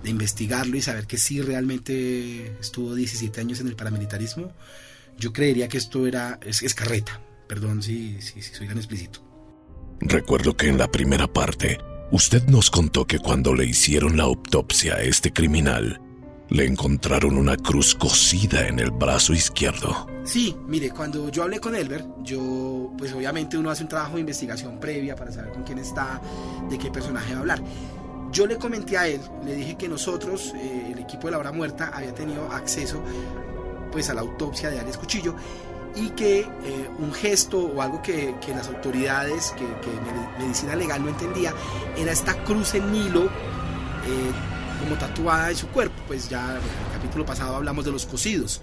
de, 0.04 0.10
investigarlo 0.10 0.78
y 0.78 0.82
saber 0.82 1.08
que 1.08 1.18
sí 1.18 1.42
realmente 1.42 2.58
estuvo 2.60 2.96
17 2.96 3.40
años 3.42 3.60
en 3.60 3.68
el 3.68 3.76
paramilitarismo, 3.76 4.52
yo 5.18 5.34
creería 5.34 5.68
que 5.68 5.78
esto 5.78 6.08
era 6.08 6.40
es. 6.42 6.64
Perdón 7.48 7.84
si, 7.84 8.22
si 8.22 8.42
soy 8.42 8.68
tan 8.68 8.78
explícito. 8.78 9.20
Recuerdo 10.00 10.56
que 10.56 10.68
en 10.68 10.78
la 10.78 10.90
primera 10.90 11.28
parte, 11.28 11.78
usted 12.12 12.44
nos 12.48 12.72
contó 12.72 13.06
que 13.06 13.20
cuando 13.20 13.54
le 13.54 13.66
hicieron 13.66 14.18
la 14.18 14.24
autopsia 14.24 14.96
a 14.96 15.02
este 15.02 15.34
criminal, 15.34 16.02
le 16.50 16.66
encontraron 16.66 17.38
una 17.38 17.58
cruz 17.58 17.94
cosida 17.94 18.68
en 18.68 18.80
el 18.80 18.92
brazo 18.92 19.34
izquierdo. 19.34 20.11
Sí, 20.24 20.56
mire, 20.68 20.92
cuando 20.92 21.30
yo 21.30 21.44
hablé 21.44 21.60
con 21.60 21.76
Elber, 21.76 22.06
yo, 22.24 22.92
pues 22.98 23.12
obviamente 23.14 23.58
uno 23.58 23.72
hace 23.72 23.84
un 23.84 23.90
trabajo 23.90 24.14
de 24.16 24.22
investigación 24.22 24.80
previa 24.80 25.16
para 25.16 25.32
saber 25.32 25.52
con 25.52 25.64
quién 25.64 25.80
está, 25.80 26.22
de 26.70 26.78
qué 26.78 26.92
personaje 26.92 27.32
va 27.32 27.38
a 27.38 27.42
hablar. 27.42 27.62
Yo 28.32 28.46
le 28.46 28.58
comenté 28.58 28.98
a 28.98 29.08
él, 29.08 29.20
le 29.44 29.56
dije 29.56 29.76
que 29.76 29.90
nosotros, 29.90 30.54
eh, 30.56 30.92
el 30.94 31.00
equipo 31.00 31.28
de 31.28 31.32
la 31.32 31.40
hora 31.40 31.52
muerta, 31.52 31.92
había 31.94 32.14
tenido 32.14 32.50
acceso 32.52 33.02
pues 33.92 34.10
a 34.10 34.14
la 34.14 34.22
autopsia 34.22 34.70
de 34.70 34.80
Alex 34.80 34.98
Cuchillo 34.98 35.36
y 35.96 36.10
que 36.12 36.40
eh, 36.42 36.90
un 37.00 37.12
gesto 37.14 37.58
o 37.60 37.82
algo 37.82 38.02
que, 38.02 38.34
las 38.56 38.68
autoridades, 38.70 39.52
que, 39.58 39.66
que 39.66 39.90
medi- 39.90 40.38
medicina 40.40 40.76
legal 40.76 41.02
no 41.04 41.10
entendía, 41.10 41.54
era 41.98 42.12
esta 42.14 42.36
cruz 42.46 42.76
en 42.76 42.90
Nilo 42.92 43.26
eh, 43.26 44.32
como 44.82 44.96
tatuada 44.98 45.50
en 45.50 45.58
su 45.58 45.68
cuerpo. 45.68 45.96
Pues 46.08 46.30
ya 46.30 46.42
en 46.52 46.56
el 46.58 46.94
capítulo 46.94 47.26
pasado 47.26 47.56
hablamos 47.58 47.84
de 47.84 47.92
los 47.92 48.06
cosidos. 48.06 48.62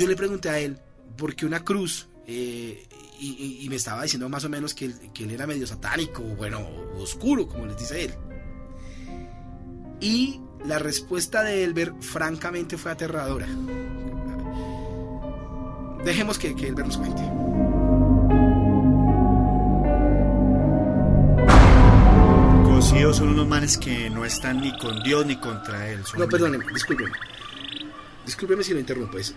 Yo 0.00 0.06
le 0.06 0.16
pregunté 0.16 0.48
a 0.48 0.58
él 0.58 0.78
por 1.16 1.34
qué 1.36 1.44
una 1.44 1.62
cruz 1.62 2.08
eh, 2.26 2.86
y, 3.20 3.66
me 3.68 3.76
estaba 3.76 4.02
diciendo 4.02 4.28
más 4.30 4.44
o 4.44 4.48
menos 4.48 4.72
que, 4.74 4.86
él- 4.86 5.10
que 5.12 5.24
él 5.24 5.30
era 5.32 5.46
medio 5.46 5.66
satánico, 5.66 6.22
bueno, 6.22 6.66
oscuro, 6.96 7.46
como 7.46 7.66
les 7.66 7.76
dice 7.78 8.04
él. 8.04 8.14
Y 10.00 10.40
la 10.64 10.78
respuesta 10.78 11.42
de 11.42 11.64
Elber 11.64 11.92
francamente 12.00 12.78
fue 12.78 12.90
aterradora. 12.92 13.46
Dejemos 16.02 16.38
que, 16.38 16.56
que 16.56 16.68
Elber 16.68 16.86
nos 16.86 16.96
cuente. 16.96 17.22
Cocidos 22.64 23.16
son 23.18 23.28
unos 23.30 23.46
manes 23.46 23.76
que 23.76 24.08
no 24.10 24.24
están 24.24 24.60
ni 24.60 24.76
con 24.78 25.02
Dios 25.02 25.26
ni 25.26 25.36
contra 25.36 25.90
él. 25.90 26.00
No, 26.16 26.26
perdóneme, 26.26 26.64
discúlpeme. 26.72 27.10
Discúlpeme 28.24 28.62
si 28.62 28.72
lo 28.72 28.80
interrumpo. 28.80 29.18
Es, 29.18 29.34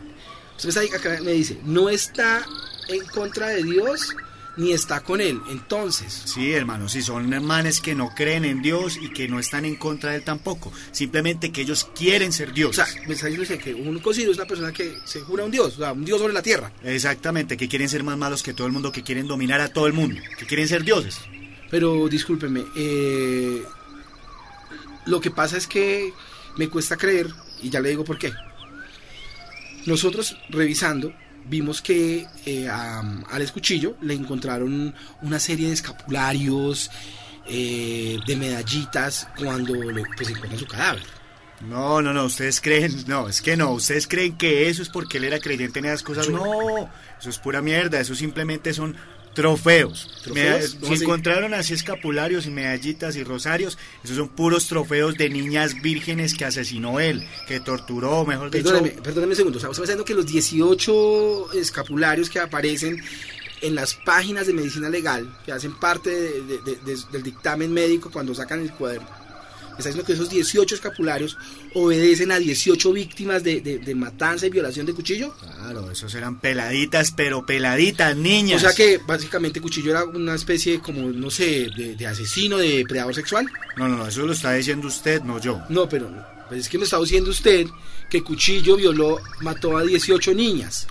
está 0.57 0.79
ahí- 0.81 0.89
acá 0.89 1.17
me 1.23 1.31
dice, 1.33 1.57
no 1.65 1.89
está 1.89 2.45
en 2.89 3.05
contra 3.07 3.47
de 3.49 3.63
Dios 3.63 4.15
ni 4.55 4.71
está 4.71 4.99
con 5.01 5.19
él. 5.19 5.39
Entonces, 5.49 6.21
Sí, 6.25 6.53
hermano, 6.53 6.87
sí, 6.87 7.01
son 7.01 7.27
manes 7.43 7.81
que 7.81 7.95
no 7.95 8.13
creen 8.13 8.45
en 8.45 8.61
Dios 8.61 8.97
y 9.01 9.09
que 9.11 9.27
no 9.27 9.39
están 9.39 9.65
en 9.65 9.75
contra 9.75 10.11
de 10.11 10.17
él 10.17 10.23
tampoco. 10.23 10.71
Simplemente 10.91 11.51
que 11.51 11.61
ellos 11.61 11.89
quieren 11.95 12.31
ser 12.31 12.53
Dios. 12.53 12.77
o 12.77 12.85
sea, 12.85 12.85
me 13.07 13.15
está 13.15 13.27
diciendo 13.27 13.63
que 13.63 13.73
un 13.73 13.97
cocido 13.99 14.31
es 14.31 14.37
una 14.37 14.45
persona 14.45 14.71
que 14.71 14.95
se 15.05 15.21
jura 15.21 15.43
un 15.43 15.49
Dios, 15.51 15.73
o 15.75 15.77
sea, 15.79 15.93
un 15.93 16.05
Dios 16.05 16.19
sobre 16.19 16.33
la 16.33 16.43
tierra. 16.43 16.71
Exactamente, 16.83 17.57
que 17.57 17.67
quieren 17.67 17.89
ser 17.89 18.03
más 18.03 18.15
malos 18.17 18.43
que 18.43 18.53
todo 18.53 18.67
el 18.67 18.73
mundo, 18.73 18.91
que 18.91 19.01
quieren 19.03 19.27
dominar 19.27 19.59
a 19.59 19.69
todo 19.69 19.87
el 19.87 19.93
mundo, 19.93 20.21
que 20.37 20.45
quieren 20.45 20.67
ser 20.67 20.83
dioses. 20.83 21.17
Pero 21.71 22.07
discúlpeme, 22.07 22.63
eh, 22.75 23.63
lo 25.07 25.19
que 25.19 25.31
pasa 25.31 25.57
es 25.57 25.65
que 25.65 26.13
me 26.57 26.69
cuesta 26.69 26.95
creer, 26.95 27.27
y 27.63 27.71
ya 27.71 27.79
le 27.79 27.89
digo 27.89 28.03
por 28.03 28.19
qué. 28.19 28.31
Nosotros 29.85 30.37
revisando, 30.49 31.13
vimos 31.45 31.81
que 31.81 32.25
eh, 32.45 32.67
a 32.69 33.01
Alex 33.31 33.51
Cuchillo 33.51 33.97
le 34.01 34.13
encontraron 34.13 34.93
una 35.21 35.39
serie 35.39 35.67
de 35.67 35.73
escapularios, 35.73 36.89
eh, 37.47 38.17
de 38.25 38.35
medallitas, 38.35 39.27
cuando 39.37 39.73
le, 39.73 40.03
pues, 40.15 40.29
encuentran 40.29 40.59
su 40.59 40.67
cadáver. 40.67 41.03
No, 41.67 42.01
no, 42.01 42.13
no, 42.13 42.25
ustedes 42.25 42.59
creen, 42.59 43.03
no, 43.07 43.29
es 43.29 43.41
que 43.41 43.55
no, 43.55 43.71
ustedes 43.71 44.07
creen 44.07 44.37
que 44.37 44.67
eso 44.67 44.81
es 44.81 44.89
porque 44.89 45.17
él 45.17 45.23
era 45.25 45.39
creyente 45.39 45.79
en 45.79 45.85
esas 45.85 46.03
cosas. 46.03 46.29
No, 46.29 46.89
eso 47.19 47.29
es 47.29 47.37
pura 47.37 47.61
mierda, 47.61 47.99
eso 47.99 48.15
simplemente 48.15 48.73
son 48.73 48.95
trofeos. 49.33 50.09
¿Trofeos? 50.23 50.35
Meda- 50.35 50.79
¿Cómo 50.79 50.87
si 50.87 50.93
así? 50.93 51.03
encontraron 51.03 51.53
así 51.53 51.73
escapularios 51.73 52.45
y 52.45 52.51
medallitas 52.51 53.15
y 53.15 53.23
rosarios, 53.23 53.77
esos 54.03 54.17
son 54.17 54.29
puros 54.29 54.67
trofeos 54.67 55.15
de 55.15 55.29
niñas 55.29 55.81
vírgenes 55.81 56.33
que 56.35 56.45
asesinó 56.45 56.99
él, 56.99 57.27
que 57.47 57.59
torturó, 57.59 58.25
mejor 58.25 58.51
dicho. 58.51 58.65
Perdóneme, 58.69 59.01
perdóneme 59.01 59.31
un 59.31 59.35
segundo. 59.35 59.57
O 59.57 59.61
sea, 59.61 59.69
usted 59.69 59.81
me 59.81 59.85
está 59.85 59.93
diciendo 59.93 60.05
que 60.05 60.13
los 60.13 60.25
18 60.25 61.53
escapularios 61.53 62.29
que 62.29 62.39
aparecen 62.39 63.01
en 63.61 63.75
las 63.75 63.93
páginas 63.95 64.45
de 64.47 64.53
medicina 64.53 64.89
legal, 64.89 65.33
que 65.45 65.51
hacen 65.53 65.73
parte 65.79 66.09
de- 66.09 66.41
de- 66.41 66.57
de- 66.59 66.75
de- 66.83 67.01
del 67.11 67.23
dictamen 67.23 67.71
médico 67.71 68.09
cuando 68.11 68.35
sacan 68.35 68.59
el 68.61 68.71
cuaderno, 68.71 69.07
me 69.07 69.22
está 69.77 69.89
diciendo 69.89 70.05
que 70.05 70.13
esos 70.13 70.29
18 70.29 70.75
escapularios 70.75 71.37
obedecen 71.73 72.31
a 72.31 72.39
18 72.39 72.93
víctimas 72.93 73.43
de, 73.43 73.61
de- 73.61 73.79
de 73.79 73.95
matanza 73.95 74.45
y 74.45 74.49
violación 74.49 74.85
de 74.85 74.93
cuchillo. 74.93 75.33
Claro, 75.39 75.89
esos 75.91 76.13
eran 76.15 76.39
peladitas, 76.39 77.11
pero 77.11 77.45
peladitas, 77.45 78.15
niñas. 78.15 78.57
O 78.63 78.65
sea 78.67 78.73
que 78.75 78.99
básicamente 79.05 79.59
Cuchillo 79.61 79.91
era 79.91 80.03
una 80.05 80.35
especie 80.35 80.79
como, 80.79 81.09
no 81.11 81.29
sé, 81.29 81.69
de, 81.75 81.95
de 81.95 82.07
asesino, 82.07 82.57
de 82.57 82.77
depredador 82.77 83.15
sexual. 83.15 83.45
No, 83.77 83.87
no, 83.87 83.97
no, 83.97 84.07
eso 84.07 84.25
lo 84.25 84.33
está 84.33 84.53
diciendo 84.53 84.87
usted, 84.87 85.21
no 85.23 85.39
yo. 85.39 85.61
No, 85.69 85.87
pero 85.89 86.09
pues 86.49 86.61
es 86.61 86.69
que 86.69 86.77
me 86.77 86.83
está 86.83 86.99
diciendo 86.99 87.29
usted 87.31 87.65
que 88.09 88.21
Cuchillo 88.21 88.75
violó, 88.75 89.19
mató 89.41 89.77
a 89.77 89.83
18 89.83 90.33
niñas. 90.33 90.87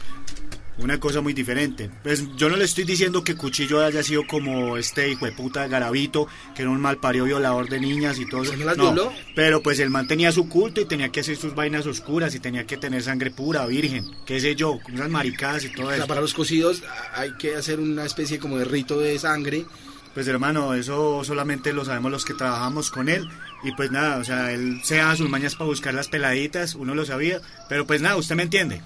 Una 0.78 0.98
cosa 0.98 1.20
muy 1.20 1.34
diferente. 1.34 1.90
Pues 2.02 2.24
yo 2.36 2.48
no 2.48 2.56
le 2.56 2.64
estoy 2.64 2.84
diciendo 2.84 3.22
que 3.22 3.36
Cuchillo 3.36 3.84
haya 3.84 4.02
sido 4.02 4.26
como 4.26 4.76
este 4.78 5.10
hijo 5.10 5.26
de 5.26 5.32
puta 5.32 5.66
Garavito, 5.68 6.26
que 6.54 6.62
era 6.62 6.70
un 6.70 6.80
malparido 6.80 7.26
violador 7.26 7.68
de 7.68 7.78
niñas 7.78 8.18
y 8.18 8.26
todo 8.26 8.42
eso. 8.42 8.54
¿No 8.56 9.12
pero 9.34 9.62
pues 9.62 9.78
el 9.80 9.90
man 9.90 10.08
tenía 10.08 10.32
su 10.32 10.48
culto 10.48 10.80
y 10.80 10.86
tenía 10.86 11.10
que 11.10 11.20
hacer 11.20 11.36
sus 11.36 11.54
vainas 11.54 11.86
oscuras 11.86 12.34
y 12.34 12.40
tenía 12.40 12.66
que 12.66 12.78
tener 12.78 13.02
sangre 13.02 13.30
pura, 13.30 13.66
virgen, 13.66 14.10
qué 14.24 14.40
sé 14.40 14.54
yo, 14.54 14.78
esas 14.92 15.10
maricadas 15.10 15.64
y 15.64 15.72
todo 15.72 15.86
O 15.86 15.88
sea, 15.90 15.98
eso. 15.98 16.06
para 16.06 16.20
los 16.22 16.32
cocidos 16.34 16.82
hay 17.14 17.32
que 17.36 17.54
hacer 17.54 17.78
una 17.78 18.04
especie 18.06 18.38
como 18.38 18.56
de 18.56 18.64
rito 18.64 18.98
de 18.98 19.18
sangre. 19.18 19.66
Pues 20.14 20.26
hermano, 20.28 20.74
eso 20.74 21.22
solamente 21.24 21.72
lo 21.72 21.84
sabemos 21.84 22.12
los 22.12 22.24
que 22.24 22.34
trabajamos 22.34 22.90
con 22.90 23.08
él. 23.08 23.28
Y 23.62 23.72
pues 23.72 23.90
nada, 23.90 24.18
o 24.18 24.24
sea, 24.24 24.52
él 24.52 24.80
se 24.84 24.96
daba 24.96 25.16
sus 25.16 25.28
mañas 25.30 25.54
para 25.54 25.68
buscar 25.68 25.94
las 25.94 26.08
peladitas, 26.08 26.74
uno 26.74 26.94
lo 26.94 27.04
sabía. 27.06 27.40
Pero 27.68 27.86
pues 27.86 28.00
nada, 28.02 28.16
usted 28.16 28.34
me 28.34 28.42
entiende. 28.42 28.82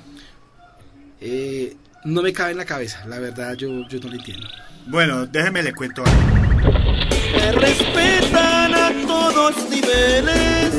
Eh, 1.20 1.76
no 2.05 2.22
me 2.22 2.33
cabe 2.33 2.52
en 2.52 2.59
la 2.59 2.64
cabeza, 2.64 3.05
la 3.07 3.18
verdad 3.18 3.55
yo, 3.55 3.87
yo 3.88 3.98
no 4.00 4.09
lo 4.09 4.14
entiendo. 4.14 4.46
Bueno, 4.87 5.26
déjeme 5.26 5.62
le 5.62 5.72
cuento 5.72 6.05
algo. 6.05 6.92
Me 7.37 7.52
respetan 7.52 8.74
a 8.74 8.92
todos 9.07 9.68
niveles. 9.70 10.72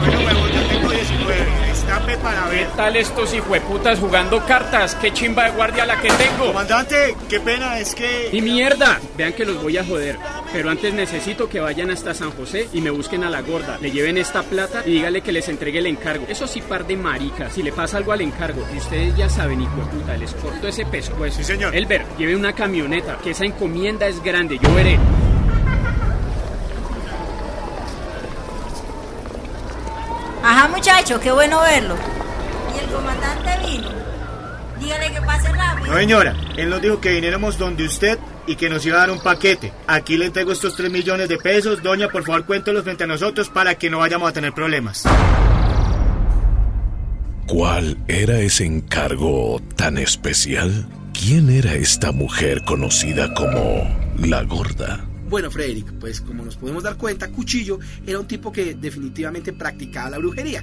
Bueno, 0.00 0.20
19. 0.20 0.41
Para 2.22 2.46
ver. 2.48 2.66
¿Qué 2.66 2.76
tal 2.76 2.96
estos 2.96 3.32
hijueputas 3.32 3.98
jugando 3.98 4.44
cartas? 4.44 4.94
¡Qué 4.96 5.12
chimba 5.12 5.44
de 5.44 5.50
guardia 5.52 5.86
la 5.86 6.00
que 6.00 6.08
tengo! 6.08 6.48
Comandante, 6.48 7.16
qué 7.28 7.40
pena, 7.40 7.78
es 7.78 7.94
que... 7.94 8.28
¡Y 8.32 8.40
mierda! 8.42 9.00
Vean 9.16 9.32
que 9.32 9.44
los 9.44 9.60
voy 9.62 9.78
a 9.78 9.84
joder. 9.84 10.18
Pero 10.52 10.70
antes 10.70 10.92
necesito 10.92 11.48
que 11.48 11.60
vayan 11.60 11.90
hasta 11.90 12.12
San 12.12 12.30
José 12.32 12.68
y 12.72 12.80
me 12.80 12.90
busquen 12.90 13.24
a 13.24 13.30
la 13.30 13.40
gorda. 13.40 13.78
Le 13.80 13.90
lleven 13.90 14.18
esta 14.18 14.42
plata 14.42 14.82
y 14.84 14.92
dígale 14.92 15.22
que 15.22 15.32
les 15.32 15.48
entregue 15.48 15.78
el 15.78 15.86
encargo. 15.86 16.26
Eso 16.28 16.46
sí, 16.46 16.60
par 16.60 16.86
de 16.86 16.96
maricas. 16.96 17.54
Si 17.54 17.62
le 17.62 17.72
pasa 17.72 17.96
algo 17.96 18.12
al 18.12 18.20
encargo, 18.20 18.64
y 18.74 18.78
ustedes 18.78 19.16
ya 19.16 19.28
saben, 19.28 19.62
hijo 19.62 19.76
de 19.76 19.98
puta, 19.98 20.16
les 20.16 20.34
corto 20.34 20.68
ese 20.68 20.84
pescuezo. 20.84 21.38
Sí, 21.38 21.44
señor. 21.44 21.74
Elber, 21.74 22.04
lleve 22.18 22.36
una 22.36 22.52
camioneta, 22.52 23.18
que 23.22 23.30
esa 23.30 23.44
encomienda 23.44 24.06
es 24.06 24.22
grande, 24.22 24.58
yo 24.62 24.74
veré. 24.74 24.98
Qué 31.04 31.32
bueno 31.32 31.60
verlo. 31.60 31.96
Y 32.74 32.78
el 32.78 32.86
comandante 32.86 33.50
vino. 33.66 33.88
Dígale 34.78 35.12
que 35.12 35.20
pase 35.20 35.52
rápido. 35.52 35.92
No, 35.92 35.98
señora, 35.98 36.36
él 36.56 36.70
nos 36.70 36.80
dijo 36.80 37.00
que 37.00 37.10
viniéramos 37.10 37.58
donde 37.58 37.84
usted 37.84 38.18
y 38.46 38.54
que 38.54 38.70
nos 38.70 38.86
iba 38.86 38.96
a 38.96 39.00
dar 39.00 39.10
un 39.10 39.20
paquete. 39.20 39.72
Aquí 39.88 40.16
le 40.16 40.26
entrego 40.26 40.52
estos 40.52 40.76
3 40.76 40.90
millones 40.92 41.28
de 41.28 41.38
pesos. 41.38 41.82
Doña, 41.82 42.08
por 42.08 42.24
favor, 42.24 42.46
cuéntelos 42.46 42.84
frente 42.84 43.02
a 43.04 43.08
nosotros 43.08 43.50
para 43.50 43.74
que 43.74 43.90
no 43.90 43.98
vayamos 43.98 44.30
a 44.30 44.32
tener 44.32 44.52
problemas. 44.52 45.02
¿Cuál 47.46 47.98
era 48.06 48.38
ese 48.38 48.64
encargo 48.64 49.60
tan 49.74 49.98
especial? 49.98 50.86
¿Quién 51.12 51.50
era 51.50 51.74
esta 51.74 52.12
mujer 52.12 52.62
conocida 52.64 53.34
como 53.34 53.84
la 54.18 54.44
gorda? 54.44 55.04
Bueno, 55.32 55.50
Frederick, 55.50 55.90
pues 55.94 56.20
como 56.20 56.44
nos 56.44 56.58
podemos 56.58 56.82
dar 56.82 56.98
cuenta, 56.98 57.30
Cuchillo 57.30 57.78
era 58.06 58.20
un 58.20 58.26
tipo 58.26 58.52
que 58.52 58.74
definitivamente 58.74 59.54
practicaba 59.54 60.10
la 60.10 60.18
brujería. 60.18 60.62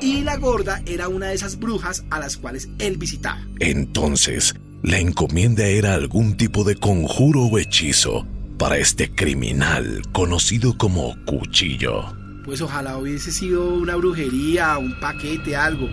Y 0.00 0.20
la 0.20 0.36
gorda 0.36 0.80
era 0.86 1.08
una 1.08 1.26
de 1.26 1.34
esas 1.34 1.58
brujas 1.58 2.04
a 2.08 2.20
las 2.20 2.36
cuales 2.36 2.68
él 2.78 2.96
visitaba. 2.96 3.44
Entonces, 3.58 4.54
la 4.84 5.00
encomienda 5.00 5.66
era 5.66 5.94
algún 5.94 6.36
tipo 6.36 6.62
de 6.62 6.76
conjuro 6.76 7.42
o 7.46 7.58
hechizo 7.58 8.24
para 8.56 8.78
este 8.78 9.10
criminal 9.10 10.02
conocido 10.12 10.78
como 10.78 11.16
Cuchillo. 11.24 12.16
Pues 12.44 12.60
ojalá 12.60 12.98
hubiese 12.98 13.32
sido 13.32 13.74
una 13.74 13.96
brujería, 13.96 14.78
un 14.78 15.00
paquete, 15.00 15.56
algo. 15.56 15.88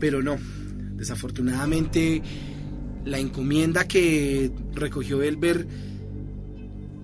Pero 0.00 0.22
no. 0.22 0.38
Desafortunadamente, 0.96 2.22
la 3.04 3.18
encomienda 3.18 3.86
que 3.86 4.50
recogió 4.72 5.22
Elber 5.22 5.66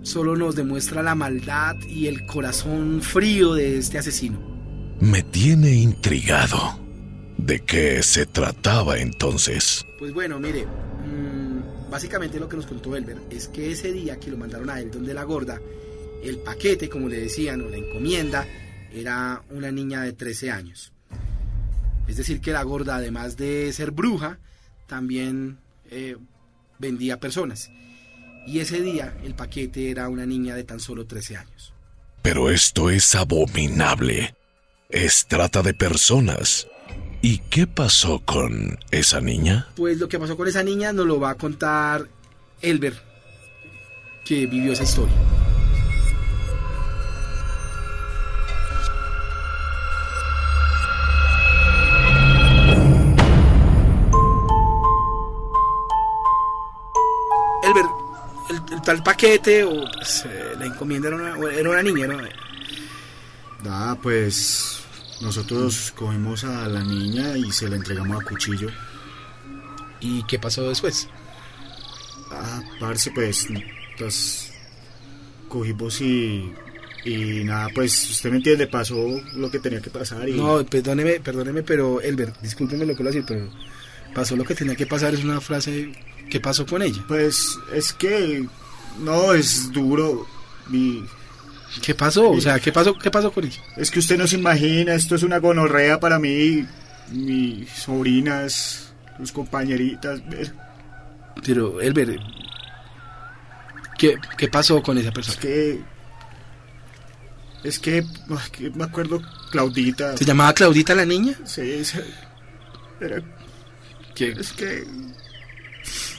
solo 0.02 0.36
nos 0.36 0.56
demuestra 0.56 1.02
la 1.02 1.14
maldad 1.14 1.76
y 1.88 2.06
el 2.06 2.26
corazón 2.26 3.02
frío 3.02 3.54
de 3.54 3.78
este 3.78 3.98
asesino. 3.98 4.38
Me 5.00 5.22
tiene 5.22 5.72
intrigado. 5.72 6.78
¿De 7.36 7.60
qué 7.60 8.02
se 8.02 8.26
trataba 8.26 8.98
entonces? 8.98 9.86
Pues 9.98 10.12
bueno, 10.12 10.38
mire, 10.38 10.66
mm, 10.66 11.90
básicamente 11.90 12.38
lo 12.38 12.48
que 12.48 12.56
nos 12.56 12.66
contó 12.66 12.94
Elber 12.94 13.16
es 13.30 13.48
que 13.48 13.72
ese 13.72 13.92
día 13.92 14.20
que 14.20 14.30
lo 14.30 14.36
mandaron 14.36 14.68
a 14.68 14.78
él 14.78 14.90
donde 14.90 15.14
la 15.14 15.24
gorda, 15.24 15.58
el 16.22 16.38
paquete, 16.38 16.90
como 16.90 17.08
le 17.08 17.18
decían, 17.18 17.62
o 17.62 17.70
la 17.70 17.78
encomienda, 17.78 18.46
era 18.92 19.42
una 19.50 19.72
niña 19.72 20.02
de 20.02 20.12
13 20.12 20.50
años. 20.50 20.92
Es 22.08 22.16
decir, 22.16 22.40
que 22.40 22.52
la 22.52 22.62
gorda, 22.62 22.96
además 22.96 23.36
de 23.36 23.72
ser 23.72 23.92
bruja, 23.92 24.38
también 24.86 25.58
eh, 25.90 26.16
vendía 26.78 27.20
personas. 27.20 27.70
Y 28.50 28.58
ese 28.58 28.80
día 28.80 29.16
el 29.22 29.34
paquete 29.34 29.92
era 29.92 30.08
una 30.08 30.26
niña 30.26 30.56
de 30.56 30.64
tan 30.64 30.80
solo 30.80 31.06
13 31.06 31.36
años. 31.36 31.72
Pero 32.20 32.50
esto 32.50 32.90
es 32.90 33.14
abominable. 33.14 34.34
Es 34.88 35.26
trata 35.28 35.62
de 35.62 35.72
personas. 35.72 36.66
¿Y 37.22 37.38
qué 37.38 37.68
pasó 37.68 38.18
con 38.18 38.76
esa 38.90 39.20
niña? 39.20 39.68
Pues 39.76 39.98
lo 39.98 40.08
que 40.08 40.18
pasó 40.18 40.36
con 40.36 40.48
esa 40.48 40.64
niña 40.64 40.92
nos 40.92 41.06
lo 41.06 41.20
va 41.20 41.30
a 41.30 41.34
contar 41.36 42.08
Elber, 42.60 43.00
que 44.24 44.48
vivió 44.48 44.72
esa 44.72 44.82
historia. 44.82 45.14
Está 58.90 58.92
el 58.92 59.02
paquete 59.02 59.64
o 59.64 59.84
pues, 59.92 60.24
eh, 60.26 60.54
la 60.58 60.66
encomienda 60.66 61.08
era 61.08 61.16
una, 61.16 61.52
era 61.52 61.70
una 61.70 61.82
niña, 61.82 62.06
¿no? 62.06 62.18
Ah, 63.66 63.96
pues 64.02 64.80
nosotros 65.20 65.92
cogimos 65.96 66.44
a 66.44 66.66
la 66.68 66.82
niña 66.82 67.36
y 67.36 67.52
se 67.52 67.68
la 67.68 67.76
entregamos 67.76 68.20
a 68.20 68.24
Cuchillo. 68.24 68.68
¿Y 70.00 70.22
qué 70.24 70.38
pasó 70.38 70.68
después? 70.68 71.08
Ah, 72.30 72.62
parce, 72.78 73.10
pues, 73.10 73.46
pues 73.98 74.52
cogimos 75.48 76.00
y 76.00 76.52
y 77.02 77.44
nada, 77.44 77.68
pues 77.74 78.10
usted 78.10 78.30
me 78.30 78.36
entiende, 78.36 78.66
pasó 78.66 78.94
lo 79.34 79.50
que 79.50 79.58
tenía 79.58 79.80
que 79.80 79.88
pasar 79.88 80.28
y 80.28 80.34
No, 80.34 80.62
perdóneme, 80.66 81.18
perdóneme, 81.20 81.62
pero 81.62 82.02
Elber, 82.02 82.34
discúlpeme 82.42 82.84
lo 82.84 82.94
que 82.94 83.02
lo 83.02 83.08
decir, 83.08 83.24
pero 83.26 83.48
pasó 84.14 84.36
lo 84.36 84.44
que 84.44 84.54
tenía 84.54 84.76
que 84.76 84.86
pasar 84.86 85.14
es 85.14 85.24
una 85.24 85.40
frase 85.40 85.92
¿qué 86.28 86.40
pasó 86.40 86.66
con 86.66 86.82
ella? 86.82 87.02
pues 87.08 87.58
es 87.72 87.94
que 87.94 88.46
no 88.98 89.32
es 89.34 89.70
duro 89.72 90.26
y 90.70 91.02
¿Qué 91.82 91.94
pasó? 91.94 92.30
O 92.30 92.40
sea, 92.40 92.58
¿qué 92.58 92.72
pasó, 92.72 92.98
qué 92.98 93.10
pasó 93.10 93.30
con 93.32 93.44
ella? 93.44 93.62
es 93.76 93.90
que 93.92 94.00
usted 94.00 94.18
no 94.18 94.26
se 94.26 94.36
imagina, 94.36 94.94
esto 94.94 95.14
es 95.14 95.22
una 95.22 95.38
gonorrea 95.38 96.00
para 96.00 96.18
mí, 96.18 96.66
mis 97.12 97.68
sobrinas, 97.70 98.92
sus 99.18 99.30
compañeritas, 99.32 100.20
ver, 100.28 100.52
Pero 101.44 101.80
Elber, 101.80 102.18
¿qué, 103.98 104.18
qué 104.36 104.48
pasó 104.48 104.82
con 104.82 104.98
esa 104.98 105.12
persona? 105.12 105.34
es 105.34 105.40
que 105.40 105.80
es 107.62 107.78
que, 107.78 108.04
que 108.52 108.70
me 108.70 108.84
acuerdo 108.84 109.20
Claudita, 109.50 110.16
¿Se 110.16 110.24
llamaba 110.24 110.52
Claudita 110.54 110.94
la 110.94 111.04
niña? 111.04 111.34
sí, 111.44 111.84
se- 111.84 112.04
era 113.00 113.22
¿Qué? 114.14 114.30
Es 114.32 114.52
que 114.52 114.84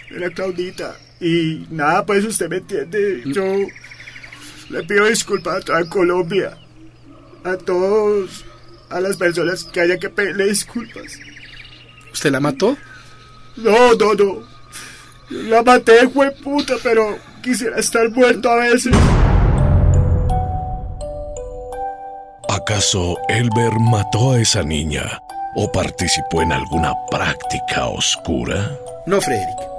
era 0.10 0.29
Claudita. 0.31 0.95
Y 1.21 1.67
nada, 1.69 2.03
pues 2.03 2.25
usted 2.25 2.49
me 2.49 2.57
entiende. 2.57 3.21
Yo 3.27 3.43
le 4.69 4.84
pido 4.84 5.05
disculpas 5.05 5.57
a 5.57 5.62
toda 5.62 5.88
Colombia. 5.88 6.57
A 7.43 7.55
todos. 7.57 8.43
A 8.89 8.99
las 8.99 9.17
personas 9.17 9.63
que 9.63 9.81
haya 9.81 9.99
que 9.99 10.10
pedirle 10.10 10.45
disculpas. 10.45 11.19
¿Usted 12.12 12.31
la 12.31 12.39
mató? 12.39 12.75
No, 13.55 13.93
no, 13.93 14.13
no. 14.15 14.43
Yo 15.29 15.41
la 15.43 15.62
maté, 15.62 16.10
fue 16.10 16.31
puta, 16.31 16.73
pero 16.84 17.17
quisiera 17.43 17.77
estar 17.77 18.10
muerto 18.10 18.49
a 18.49 18.55
veces. 18.55 18.93
¿Acaso 22.49 23.17
Elber 23.29 23.73
mató 23.79 24.34
a 24.34 24.41
esa 24.41 24.63
niña 24.63 25.21
o 25.55 25.71
participó 25.71 26.41
en 26.41 26.51
alguna 26.51 26.93
práctica 27.10 27.86
oscura? 27.86 28.71
No, 29.05 29.21
Frederick. 29.21 29.70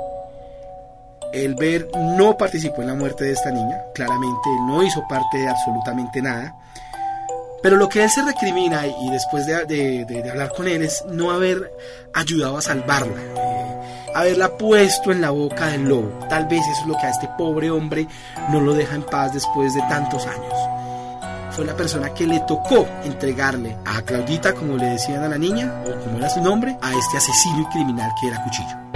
Elber 1.32 1.88
no 2.16 2.36
participó 2.36 2.82
en 2.82 2.88
la 2.88 2.94
muerte 2.94 3.24
de 3.24 3.32
esta 3.32 3.50
niña. 3.50 3.76
Claramente 3.94 4.48
no 4.66 4.82
hizo 4.82 5.02
parte 5.08 5.38
de 5.38 5.48
absolutamente 5.48 6.20
nada. 6.22 6.54
Pero 7.62 7.76
lo 7.76 7.88
que 7.88 8.02
él 8.02 8.10
se 8.10 8.22
recrimina 8.22 8.86
y 8.86 9.10
después 9.10 9.46
de, 9.46 9.64
de- 9.66 10.04
de- 10.04 10.22
de 10.22 10.30
hablar 10.30 10.52
con 10.56 10.66
él 10.66 10.82
es 10.82 11.04
no 11.08 11.30
haber 11.30 11.72
ayudado 12.12 12.58
a 12.58 12.62
salvarla. 12.62 13.20
eh, 13.20 13.58
haberla 14.14 14.58
puesto 14.58 15.10
en 15.10 15.20
la 15.22 15.30
boca 15.30 15.68
del 15.68 15.88
lobo. 15.88 16.10
Tal 16.28 16.46
vez 16.46 16.60
eso 16.66 16.82
es 16.82 16.86
lo 16.86 16.98
que 16.98 17.06
a 17.06 17.10
este 17.10 17.28
pobre 17.38 17.70
hombre 17.70 18.06
no 18.50 18.60
lo 18.60 18.74
deja 18.74 18.94
en 18.96 19.04
paz 19.04 19.32
después 19.32 19.72
de 19.74 19.80
tantos 19.82 20.26
años. 20.26 20.52
Fue 21.52 21.64
la 21.64 21.74
persona 21.76 22.12
que 22.12 22.26
le 22.26 22.40
tocó 22.40 22.86
entregarle 23.04 23.76
a 23.86 24.02
Claudita, 24.02 24.54
como 24.54 24.76
le 24.76 24.86
decían 24.86 25.22
a 25.22 25.28
la 25.28 25.38
niña, 25.38 25.82
o 25.86 25.98
como 26.04 26.18
era 26.18 26.28
su 26.30 26.42
nombre, 26.42 26.76
a 26.82 26.92
este 26.94 27.16
asesino 27.18 27.60
y 27.60 27.66
criminal 27.72 28.10
que 28.20 28.28
era 28.28 28.42
Cuchillo. 28.42 28.91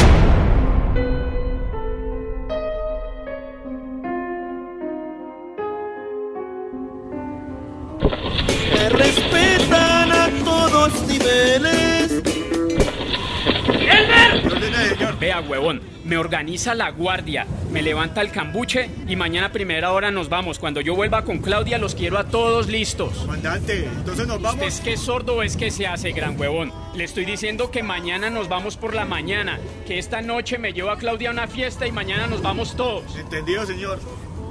Vea, 15.18 15.40
huevón, 15.40 15.80
me 16.04 16.18
organiza 16.18 16.74
la 16.74 16.90
guardia, 16.90 17.46
me 17.70 17.80
levanta 17.80 18.20
el 18.20 18.30
cambuche 18.30 18.90
y 19.08 19.16
mañana 19.16 19.46
a 19.46 19.52
primera 19.52 19.92
hora 19.92 20.10
nos 20.10 20.28
vamos. 20.28 20.58
Cuando 20.58 20.82
yo 20.82 20.94
vuelva 20.94 21.24
con 21.24 21.38
Claudia 21.38 21.78
los 21.78 21.94
quiero 21.94 22.18
a 22.18 22.24
todos 22.24 22.68
listos. 22.68 23.16
Comandante, 23.16 23.84
entonces 23.84 24.26
nos 24.26 24.42
¿Usted 24.42 24.66
es 24.66 24.80
que 24.80 24.92
es 24.92 25.00
sordo 25.00 25.36
o 25.36 25.42
es 25.42 25.56
que 25.56 25.70
se 25.70 25.86
hace, 25.86 26.12
gran 26.12 26.38
huevón? 26.38 26.70
Le 26.94 27.04
estoy 27.04 27.24
diciendo 27.24 27.70
que 27.70 27.82
mañana 27.82 28.28
nos 28.28 28.50
vamos 28.50 28.76
por 28.76 28.94
la 28.94 29.06
mañana, 29.06 29.58
que 29.86 29.98
esta 29.98 30.20
noche 30.20 30.58
me 30.58 30.74
llevo 30.74 30.90
a 30.90 30.98
Claudia 30.98 31.30
a 31.30 31.32
una 31.32 31.46
fiesta 31.48 31.86
y 31.86 31.92
mañana 31.92 32.26
nos 32.26 32.42
vamos 32.42 32.76
todos. 32.76 33.16
Entendido, 33.16 33.64
señor. 33.64 33.98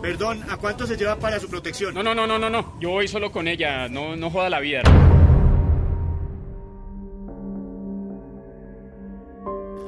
Perdón, 0.01 0.43
¿a 0.49 0.57
cuánto 0.57 0.87
se 0.87 0.97
lleva 0.97 1.15
para 1.17 1.39
su 1.39 1.47
protección? 1.47 1.93
No, 1.93 2.01
no, 2.01 2.15
no, 2.15 2.25
no, 2.25 2.39
no, 2.39 2.49
no. 2.49 2.73
Yo 2.79 2.89
voy 2.89 3.07
solo 3.07 3.31
con 3.31 3.47
ella, 3.47 3.87
no, 3.87 4.15
no 4.15 4.31
joda 4.31 4.49
la 4.49 4.59
vida. 4.59 4.81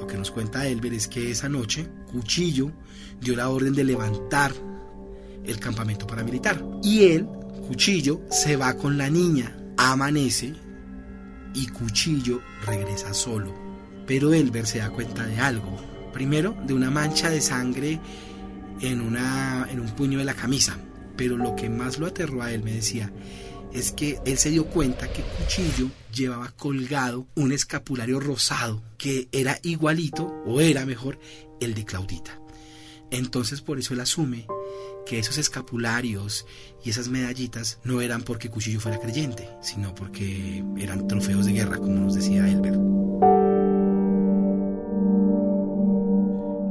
Que 0.08 0.18
nos 0.18 0.32
cuenta 0.32 0.68
Elber 0.68 0.94
es 0.94 1.08
que 1.08 1.32
esa 1.32 1.50
noche 1.50 1.88
Cuchillo 2.12 2.72
dio 3.20 3.36
la 3.36 3.50
orden 3.50 3.74
de 3.74 3.84
levantar 3.84 4.54
el 5.44 5.60
campamento 5.60 6.08
paramilitar. 6.08 6.64
Y 6.84 7.06
él, 7.06 7.28
Cuchillo, 7.68 8.22
se 8.30 8.56
va 8.56 8.74
con 8.76 8.98
la 8.98 9.10
niña, 9.10 9.58
amanece 9.78 10.54
y 11.54 11.68
Cuchillo 11.68 12.42
regresa 12.66 13.14
solo. 13.14 13.54
Pero 14.06 14.34
Elber 14.34 14.66
se 14.66 14.80
da 14.80 14.90
cuenta 14.90 15.26
de 15.26 15.40
algo. 15.40 15.76
Primero, 16.14 16.56
de 16.66 16.74
una 16.74 16.90
mancha 16.90 17.30
de 17.30 17.42
sangre 17.42 18.00
en, 18.82 19.02
una, 19.02 19.68
en 19.70 19.80
un 19.80 19.90
puño 19.90 20.20
de 20.20 20.26
la 20.26 20.34
camisa. 20.34 20.78
Pero 21.16 21.36
lo 21.36 21.56
que 21.56 21.70
más 21.70 22.00
lo 22.00 22.08
aterró 22.08 22.44
a 22.44 22.54
él, 22.54 22.64
me 22.64 22.74
decía, 22.74 23.12
es 23.74 23.92
que 23.92 24.20
él 24.26 24.38
se 24.38 24.50
dio 24.50 24.66
cuenta 24.68 25.12
que 25.12 25.22
Cuchillo 25.22 25.90
llevaba 26.14 26.52
colgado 26.52 27.28
un 27.36 27.52
escapulario 27.52 28.20
rosado 28.20 28.82
que 28.98 29.28
era 29.32 29.60
igualito, 29.64 30.34
o 30.46 30.62
era 30.62 30.86
mejor, 30.86 31.20
el 31.60 31.74
de 31.74 31.86
Claudita. 31.86 32.40
Entonces 33.12 33.62
por 33.62 33.80
eso 33.80 33.94
él 33.94 34.02
asume 34.02 34.48
que 35.06 35.20
esos 35.20 35.38
escapularios 35.38 36.46
y 36.84 36.90
esas 36.90 37.08
medallitas 37.08 37.80
no 37.84 38.02
eran 38.02 38.24
porque 38.24 38.50
Cuchillo 38.50 38.80
fuera 38.80 39.00
creyente, 39.00 39.50
sino 39.62 39.96
porque 39.96 40.64
eran 40.78 41.08
trofeos 41.08 41.46
de 41.46 41.54
guerra, 41.54 41.78
como 41.78 42.00
nos 42.00 42.16
decía 42.16 42.48
Elber. 42.48 42.78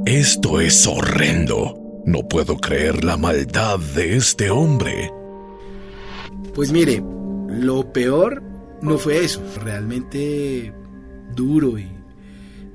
Esto 0.05 0.61
es 0.61 0.87
horrendo. 0.87 2.01
No 2.05 2.27
puedo 2.29 2.55
creer 2.55 3.03
la 3.03 3.17
maldad 3.17 3.79
de 3.79 4.15
este 4.15 4.49
hombre. 4.49 5.11
Pues 6.57 6.71
mire, 6.71 7.03
lo 7.49 7.93
peor 7.93 8.41
no 8.81 8.97
fue 8.97 9.23
eso. 9.23 9.43
Realmente 9.63 10.73
duro 11.35 11.77
y 11.77 11.87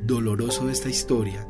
doloroso 0.04 0.66
de 0.68 0.72
esta 0.72 0.88
historia 0.88 1.44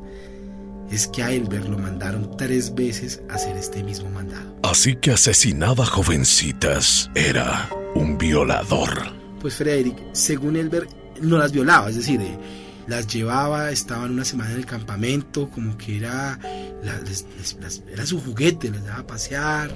es 0.90 1.08
que 1.08 1.22
a 1.22 1.30
Elber 1.30 1.68
lo 1.68 1.78
mandaron 1.78 2.34
tres 2.38 2.74
veces 2.74 3.20
a 3.28 3.34
hacer 3.34 3.54
este 3.58 3.82
mismo 3.82 4.08
mandado. 4.08 4.56
Así 4.62 4.96
que 4.96 5.10
asesinaba 5.10 5.84
jovencitas. 5.84 7.10
Era 7.14 7.68
un 7.94 8.16
violador. 8.16 9.12
Pues 9.40 9.56
Frederick, 9.56 9.98
según 10.12 10.56
Elber, 10.56 10.88
no 11.20 11.36
las 11.36 11.52
violaba, 11.52 11.90
es 11.90 11.96
decir, 11.96 12.18
eh, 12.22 12.38
las 12.86 13.08
llevaba, 13.08 13.70
estaban 13.72 14.10
una 14.10 14.24
semana 14.24 14.52
en 14.52 14.56
el 14.56 14.64
campamento, 14.66 15.50
como 15.50 15.76
que 15.76 15.98
era, 15.98 16.38
la- 16.82 16.98
les- 17.00 17.26
les- 17.38 17.58
las- 17.60 17.82
era 17.92 18.06
su 18.06 18.18
juguete, 18.22 18.70
las 18.70 18.84
daba 18.86 19.00
a 19.00 19.06
pasear 19.06 19.70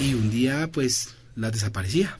y 0.00 0.14
un 0.14 0.30
día 0.30 0.68
pues 0.72 1.10
las 1.36 1.52
desaparecía. 1.52 2.18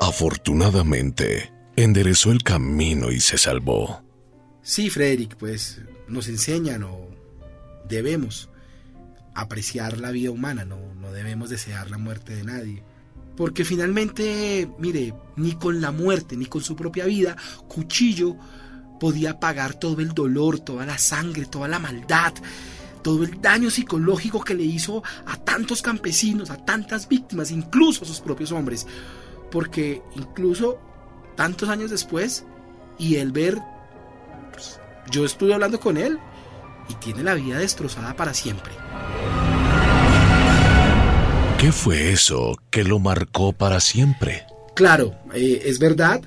Afortunadamente, 0.00 1.52
enderezó 1.76 2.32
el 2.32 2.42
camino 2.42 3.12
y 3.12 3.20
se 3.20 3.38
salvó. 3.38 4.02
Sí, 4.62 4.90
Frederick, 4.90 5.36
pues 5.36 5.80
nos 6.08 6.28
enseñan 6.28 6.82
o 6.82 7.08
debemos 7.88 8.50
apreciar 9.34 9.98
la 9.98 10.10
vida 10.10 10.30
humana, 10.30 10.64
no, 10.64 10.94
no 10.94 11.12
debemos 11.12 11.50
desear 11.50 11.90
la 11.90 11.98
muerte 11.98 12.34
de 12.34 12.44
nadie. 12.44 12.82
Porque 13.36 13.64
finalmente, 13.64 14.68
mire, 14.78 15.14
ni 15.36 15.52
con 15.52 15.80
la 15.80 15.92
muerte, 15.92 16.36
ni 16.36 16.46
con 16.46 16.62
su 16.62 16.74
propia 16.74 17.06
vida, 17.06 17.36
Cuchillo 17.68 18.36
podía 18.98 19.38
pagar 19.38 19.74
todo 19.74 20.00
el 20.00 20.08
dolor, 20.08 20.58
toda 20.58 20.84
la 20.84 20.98
sangre, 20.98 21.46
toda 21.46 21.68
la 21.68 21.78
maldad, 21.78 22.34
todo 22.98 23.24
el 23.24 23.40
daño 23.40 23.70
psicológico 23.70 24.42
que 24.42 24.54
le 24.54 24.64
hizo 24.64 25.02
a 25.26 25.36
tantos 25.36 25.82
campesinos, 25.82 26.50
a 26.50 26.64
tantas 26.64 27.08
víctimas, 27.08 27.50
incluso 27.50 28.04
a 28.04 28.08
sus 28.08 28.20
propios 28.20 28.52
hombres. 28.52 28.86
Porque 29.50 30.02
incluso 30.16 30.78
tantos 31.36 31.68
años 31.68 31.90
después, 31.90 32.44
y 32.98 33.16
el 33.16 33.32
ver 33.32 33.58
pues, 34.52 34.80
yo 35.10 35.24
estuve 35.24 35.54
hablando 35.54 35.80
con 35.80 35.96
él 35.96 36.18
y 36.88 36.94
tiene 36.94 37.22
la 37.22 37.34
vida 37.34 37.58
destrozada 37.58 38.14
para 38.16 38.34
siempre. 38.34 38.72
¿Qué 41.58 41.72
fue 41.72 42.12
eso 42.12 42.56
que 42.70 42.84
lo 42.84 43.00
marcó 43.00 43.52
para 43.52 43.80
siempre? 43.80 44.46
Claro, 44.74 45.16
eh, 45.34 45.62
es 45.64 45.80
verdad. 45.80 46.22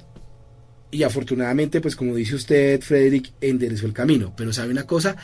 Y 0.91 1.03
afortunadamente, 1.03 1.79
pues 1.79 1.95
como 1.95 2.15
dice 2.15 2.35
usted, 2.35 2.81
Frederick, 2.81 3.31
enderezó 3.39 3.85
el 3.85 3.93
camino. 3.93 4.33
Pero 4.35 4.51
sabe 4.51 4.71
una 4.71 4.85
cosa, 4.85 5.15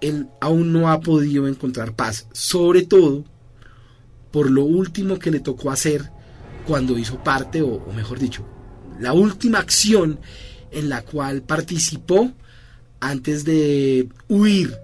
él 0.00 0.28
aún 0.40 0.72
no 0.72 0.90
ha 0.90 1.00
podido 1.00 1.48
encontrar 1.48 1.94
paz, 1.94 2.26
sobre 2.32 2.82
todo 2.82 3.24
por 4.30 4.50
lo 4.50 4.64
último 4.64 5.18
que 5.18 5.30
le 5.30 5.40
tocó 5.40 5.70
hacer 5.70 6.10
cuando 6.66 6.98
hizo 6.98 7.22
parte, 7.22 7.62
o, 7.62 7.80
mejor 7.94 8.18
dicho, 8.18 8.44
la 9.00 9.12
última 9.12 9.58
acción 9.58 10.20
en 10.70 10.88
la 10.88 11.02
cual 11.02 11.42
participó 11.42 12.30
antes 13.00 13.44
de 13.44 14.08
huir 14.28 14.76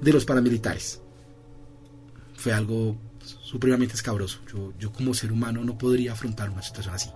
de 0.00 0.12
los 0.12 0.24
paramilitares. 0.24 1.00
Fue 2.34 2.52
algo 2.52 2.96
supremamente 3.20 3.94
escabroso. 3.94 4.38
Yo, 4.52 4.72
yo 4.78 4.92
como 4.92 5.12
ser 5.12 5.32
humano 5.32 5.64
no 5.64 5.76
podría 5.76 6.12
afrontar 6.12 6.50
una 6.50 6.62
situación 6.62 6.94
así. 6.94 7.10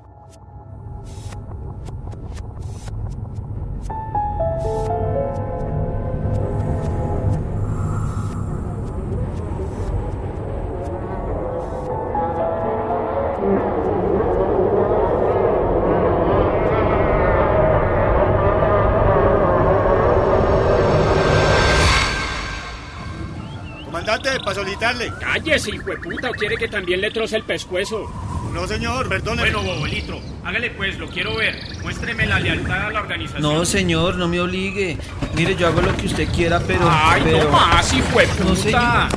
Cállese, 24.82 25.70
hijo 25.70 25.90
de 25.90 25.96
puta, 25.96 26.30
o 26.30 26.32
quiere 26.32 26.56
que 26.56 26.66
también 26.66 27.00
le 27.00 27.12
troce 27.12 27.36
el 27.36 27.44
pescuezo. 27.44 28.10
No, 28.52 28.66
señor, 28.66 29.08
perdone. 29.08 29.42
Bueno, 29.42 29.62
bobolito, 29.62 30.20
hágale 30.44 30.70
pues, 30.70 30.98
lo 30.98 31.08
quiero 31.08 31.36
ver. 31.36 31.56
Muéstreme 31.82 32.26
la 32.26 32.40
lealtad 32.40 32.86
a 32.88 32.90
la 32.90 33.00
organización. 33.00 33.42
No, 33.42 33.64
señor, 33.64 34.16
no 34.16 34.26
me 34.26 34.40
obligue. 34.40 34.98
Mire, 35.36 35.54
yo 35.54 35.68
hago 35.68 35.82
lo 35.82 35.96
que 35.96 36.06
usted 36.06 36.28
quiera, 36.30 36.58
pero. 36.58 36.80
Ay, 36.90 37.22
pero... 37.24 37.44
no 37.44 37.50
más, 37.50 37.92
hijo 37.92 38.18
de 38.18 38.26
puta. 38.26 38.42
No, 38.42 38.56
señor. 38.56 39.08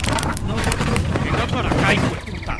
Venga 1.23 1.47
para 1.47 1.69
acá, 1.69 1.93
hijo 1.95 2.15
de 2.15 2.31
puta. 2.31 2.57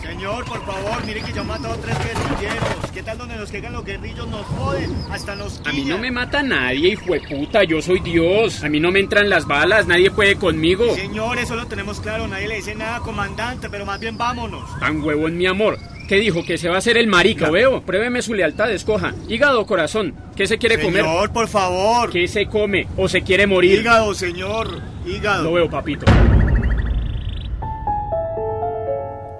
Señor, 0.00 0.44
por 0.44 0.64
favor, 0.64 1.04
mire 1.04 1.22
que 1.22 1.32
yo 1.32 1.42
he 1.42 1.44
matado 1.44 1.74
a 1.74 1.76
tres 1.78 1.98
guerrilleros. 1.98 2.85
¿Qué 3.06 3.12
tal 3.12 3.18
donde 3.18 3.36
nos 3.36 3.52
caigan 3.52 3.72
los 3.72 3.84
guerrillos? 3.84 4.26
Nos 4.26 4.44
joden, 4.46 4.92
hasta 5.12 5.36
nos 5.36 5.62
A 5.64 5.72
mí 5.72 5.84
no 5.84 5.96
me 5.96 6.10
mata 6.10 6.42
nadie, 6.42 6.88
hijo 6.88 7.12
de 7.12 7.20
puta. 7.20 7.62
Yo 7.62 7.80
soy 7.80 8.00
Dios. 8.00 8.64
A 8.64 8.68
mí 8.68 8.80
no 8.80 8.90
me 8.90 8.98
entran 8.98 9.30
las 9.30 9.46
balas, 9.46 9.86
nadie 9.86 10.10
puede 10.10 10.34
conmigo. 10.34 10.92
Señor, 10.96 11.38
eso 11.38 11.54
lo 11.54 11.68
tenemos 11.68 12.00
claro, 12.00 12.26
nadie 12.26 12.48
le 12.48 12.56
dice 12.56 12.74
nada, 12.74 12.98
comandante, 12.98 13.70
pero 13.70 13.86
más 13.86 14.00
bien 14.00 14.18
vámonos. 14.18 14.68
Tan 14.80 15.00
huevo 15.04 15.28
en 15.28 15.38
mi 15.38 15.46
amor. 15.46 15.78
¿Qué 16.08 16.16
dijo? 16.16 16.44
¿Que 16.44 16.58
se 16.58 16.68
va 16.68 16.74
a 16.74 16.78
hacer 16.78 16.96
el 16.96 17.06
marica, 17.06 17.48
veo? 17.48 17.80
Pruébeme 17.82 18.22
su 18.22 18.34
lealtad, 18.34 18.72
escoja. 18.72 19.14
Hígado 19.28 19.64
corazón. 19.66 20.12
¿Qué 20.34 20.48
se 20.48 20.58
quiere 20.58 20.82
comer? 20.82 21.04
Señor, 21.04 21.32
por 21.32 21.46
favor. 21.46 22.10
¿Qué 22.10 22.26
se 22.26 22.46
come? 22.46 22.88
¿O 22.96 23.08
se 23.08 23.22
quiere 23.22 23.46
morir? 23.46 23.82
Hígado, 23.82 24.14
señor, 24.14 24.82
hígado. 25.06 25.44
Lo 25.44 25.52
veo, 25.52 25.70
papito. 25.70 26.06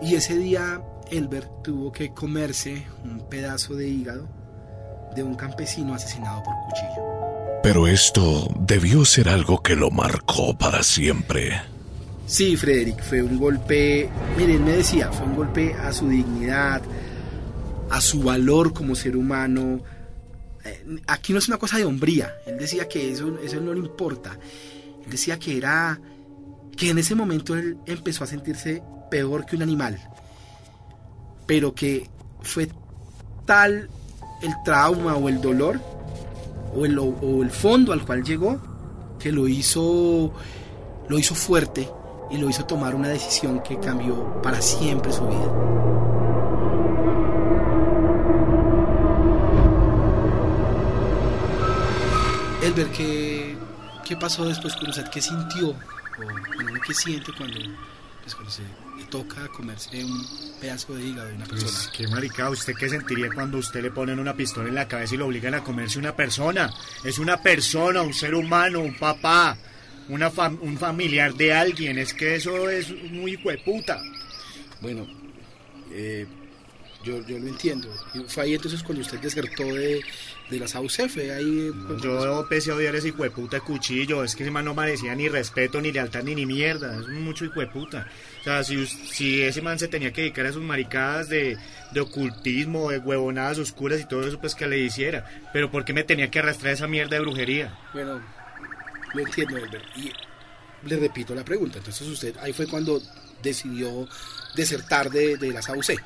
Y 0.01 0.15
ese 0.15 0.39
día 0.39 0.81
Elber 1.11 1.49
tuvo 1.63 1.93
que 1.93 2.13
comerse 2.13 2.87
un 3.05 3.29
pedazo 3.29 3.75
de 3.75 3.89
hígado 3.89 4.29
de 5.15 5.23
un 5.23 5.35
campesino 5.35 5.95
asesinado 5.95 6.43
por 6.43 6.55
cuchillo. 6.67 7.07
Pero 7.63 7.87
esto 7.89 8.49
debió 8.61 9.05
ser 9.05 9.29
algo 9.29 9.63
que 9.63 9.75
lo 9.75 9.91
marcó 9.91 10.57
para 10.57 10.83
siempre. 10.83 11.61
Sí, 12.27 12.57
Frederick, 12.57 13.03
fue 13.03 13.23
un 13.23 13.39
golpe, 13.39 14.09
miren, 14.37 14.65
me 14.65 14.73
decía, 14.73 15.11
fue 15.13 15.27
un 15.27 15.37
golpe 15.37 15.75
a 15.75 15.93
su 15.93 16.09
dignidad, 16.09 16.83
a 17.91 18.01
su 18.01 18.23
valor 18.23 18.73
como 18.73 18.95
ser 18.95 19.17
humano. 19.17 19.81
Eh, 20.65 21.01
Aquí 21.07 21.33
no 21.33 21.39
es 21.39 21.49
una 21.49 21.57
cosa 21.57 21.79
de 21.79 21.85
hombría, 21.85 22.35
él 22.47 22.59
decía 22.59 22.89
que 22.89 23.13
eso, 23.13 23.39
eso 23.43 23.61
no 23.61 23.73
le 23.73 23.81
importa. 23.81 24.39
Él 25.05 25.11
decía 25.11 25.39
que 25.39 25.57
era, 25.57 26.01
que 26.77 26.91
en 26.91 26.99
ese 26.99 27.15
momento 27.15 27.57
él 27.57 27.79
empezó 27.87 28.25
a 28.25 28.27
sentirse 28.27 28.83
peor 29.11 29.47
que 29.47 29.57
un 29.57 29.63
animal, 29.63 29.99
pero 31.47 31.75
que 31.75 32.09
fue 32.43 32.69
tal 33.45 33.89
el 34.43 34.55
trauma 34.65 35.17
o 35.17 35.29
el 35.29 35.41
dolor 35.41 35.81
o 36.75 36.85
el, 36.85 36.99
o 36.99 37.43
el 37.43 37.51
fondo 37.51 37.93
al 37.93 38.05
cual 38.05 38.23
llegó 38.23 38.61
que 39.19 39.33
lo 39.33 39.49
hizo, 39.49 40.33
lo 41.09 41.19
hizo 41.19 41.35
fuerte 41.35 41.89
y 42.31 42.39
lo 42.39 42.51
hizo 42.51 42.65
tomar 42.65 42.95
una 42.95 43.09
decisión 43.09 43.61
que 43.63 43.79
cambió 43.79 44.41
para 44.43 44.61
siempre 44.61 45.13
su 45.13 45.27
vida. 45.27 45.77
Elber, 52.63 52.89
¿qué, 52.89 53.57
¿qué 54.05 54.17
pasó 54.17 54.45
después 54.45 54.75
con 54.75 54.89
usted? 54.89 55.09
¿Qué 55.09 55.23
sintió? 55.23 55.69
O, 55.71 55.75
¿Qué 56.87 56.95
siente 56.95 57.33
cuando, 57.37 57.59
pues, 58.23 58.35
cuando 58.35 58.51
se 58.51 58.63
le 58.99 59.05
toca 59.07 59.49
comerse 59.49 60.05
un 60.05 60.27
pedazo 60.61 60.95
de 60.95 61.05
hígado 61.05 61.29
de 61.29 61.35
una 61.35 61.47
persona? 61.47 61.73
Pues, 61.73 61.91
qué 61.97 62.09
marica, 62.09 62.51
¿usted 62.51 62.75
qué 62.75 62.89
sentiría 62.89 63.29
cuando 63.35 63.59
usted 63.59 63.83
le 63.83 63.91
ponen 63.91 64.19
una 64.19 64.35
pistola 64.35 64.69
en 64.69 64.75
la 64.75 64.89
cabeza 64.89 65.15
y 65.15 65.19
lo 65.19 65.27
obligan 65.27 65.55
a 65.55 65.63
comerse 65.63 65.99
una 65.99 66.15
persona? 66.17 66.73
Es 67.05 67.19
una 67.19 67.41
persona, 67.43 68.03
un 68.03 68.15
ser 68.15 68.35
humano, 68.35 68.81
un 68.81 68.97
papá, 68.97 69.57
una 70.09 70.31
fam- 70.33 70.59
un 70.61 70.79
familiar 70.79 71.35
de 71.35 71.53
alguien. 71.53 71.99
Es 71.99 72.15
que 72.15 72.37
eso 72.37 72.69
es 72.71 72.91
muy 73.11 73.33
hijueputa. 73.33 74.01
Bueno, 74.81 75.07
eh, 75.93 76.27
yo, 77.05 77.25
yo 77.27 77.39
lo 77.39 77.47
entiendo. 77.49 77.89
Fue 78.29 78.45
ahí 78.45 78.55
entonces 78.55 78.83
cuando 78.83 79.03
usted 79.03 79.19
desertó 79.21 79.63
de, 79.65 80.01
de 80.51 80.59
las 80.59 80.75
AUC, 80.75 81.09
fue 81.09 81.33
ahí... 81.33 81.71
Yo 82.03 82.41
empecé 82.41 82.71
a 82.71 82.75
odiar 82.75 82.95
ese 82.97 83.09
hijueputa 83.09 83.61
cuchillo. 83.61 84.25
Es 84.25 84.35
que 84.35 84.43
ese 84.43 84.51
man 84.51 84.65
no 84.65 84.75
merecía 84.75 85.15
ni 85.15 85.29
respeto, 85.29 85.81
ni 85.81 85.93
lealtad, 85.93 86.23
ni, 86.25 86.35
ni 86.35 86.47
mierda. 86.47 86.99
Es 86.99 87.07
mucho 87.09 87.45
hijueputa. 87.45 88.09
O 88.47 88.49
sea, 88.49 88.63
si, 88.63 88.87
si 88.87 89.43
ese 89.43 89.61
man 89.61 89.77
se 89.77 89.89
tenía 89.89 90.13
que 90.13 90.21
dedicar 90.21 90.47
a 90.47 90.53
sus 90.53 90.63
maricadas 90.63 91.29
de, 91.29 91.59
de 91.91 92.01
ocultismo, 92.01 92.93
de 92.93 92.99
huevonadas 92.99 93.59
oscuras 93.59 94.01
y 94.01 94.05
todo 94.05 94.25
eso, 94.25 94.39
pues 94.39 94.55
que 94.55 94.69
le 94.69 94.79
hiciera. 94.79 95.25
Pero 95.53 95.69
¿por 95.69 95.85
qué 95.85 95.93
me 95.93 96.05
tenía 96.05 96.31
que 96.31 96.39
arrastrar 96.39 96.73
esa 96.73 96.87
mierda 96.87 97.17
de 97.17 97.23
brujería? 97.23 97.77
Bueno, 97.93 98.23
lo 99.15 99.21
entiendo, 99.21 99.57
Elber. 99.57 99.83
Y 99.97 100.13
le 100.89 100.97
repito 100.97 101.35
la 101.35 101.45
pregunta. 101.45 101.79
Entonces 101.79 102.07
usted 102.07 102.37
ahí 102.41 102.53
fue 102.53 102.69
cuando 102.69 103.03
decidió 103.43 104.09
desertar 104.55 105.11
de, 105.11 105.37
de 105.39 105.51
las 105.51 105.69
AUC. 105.69 106.01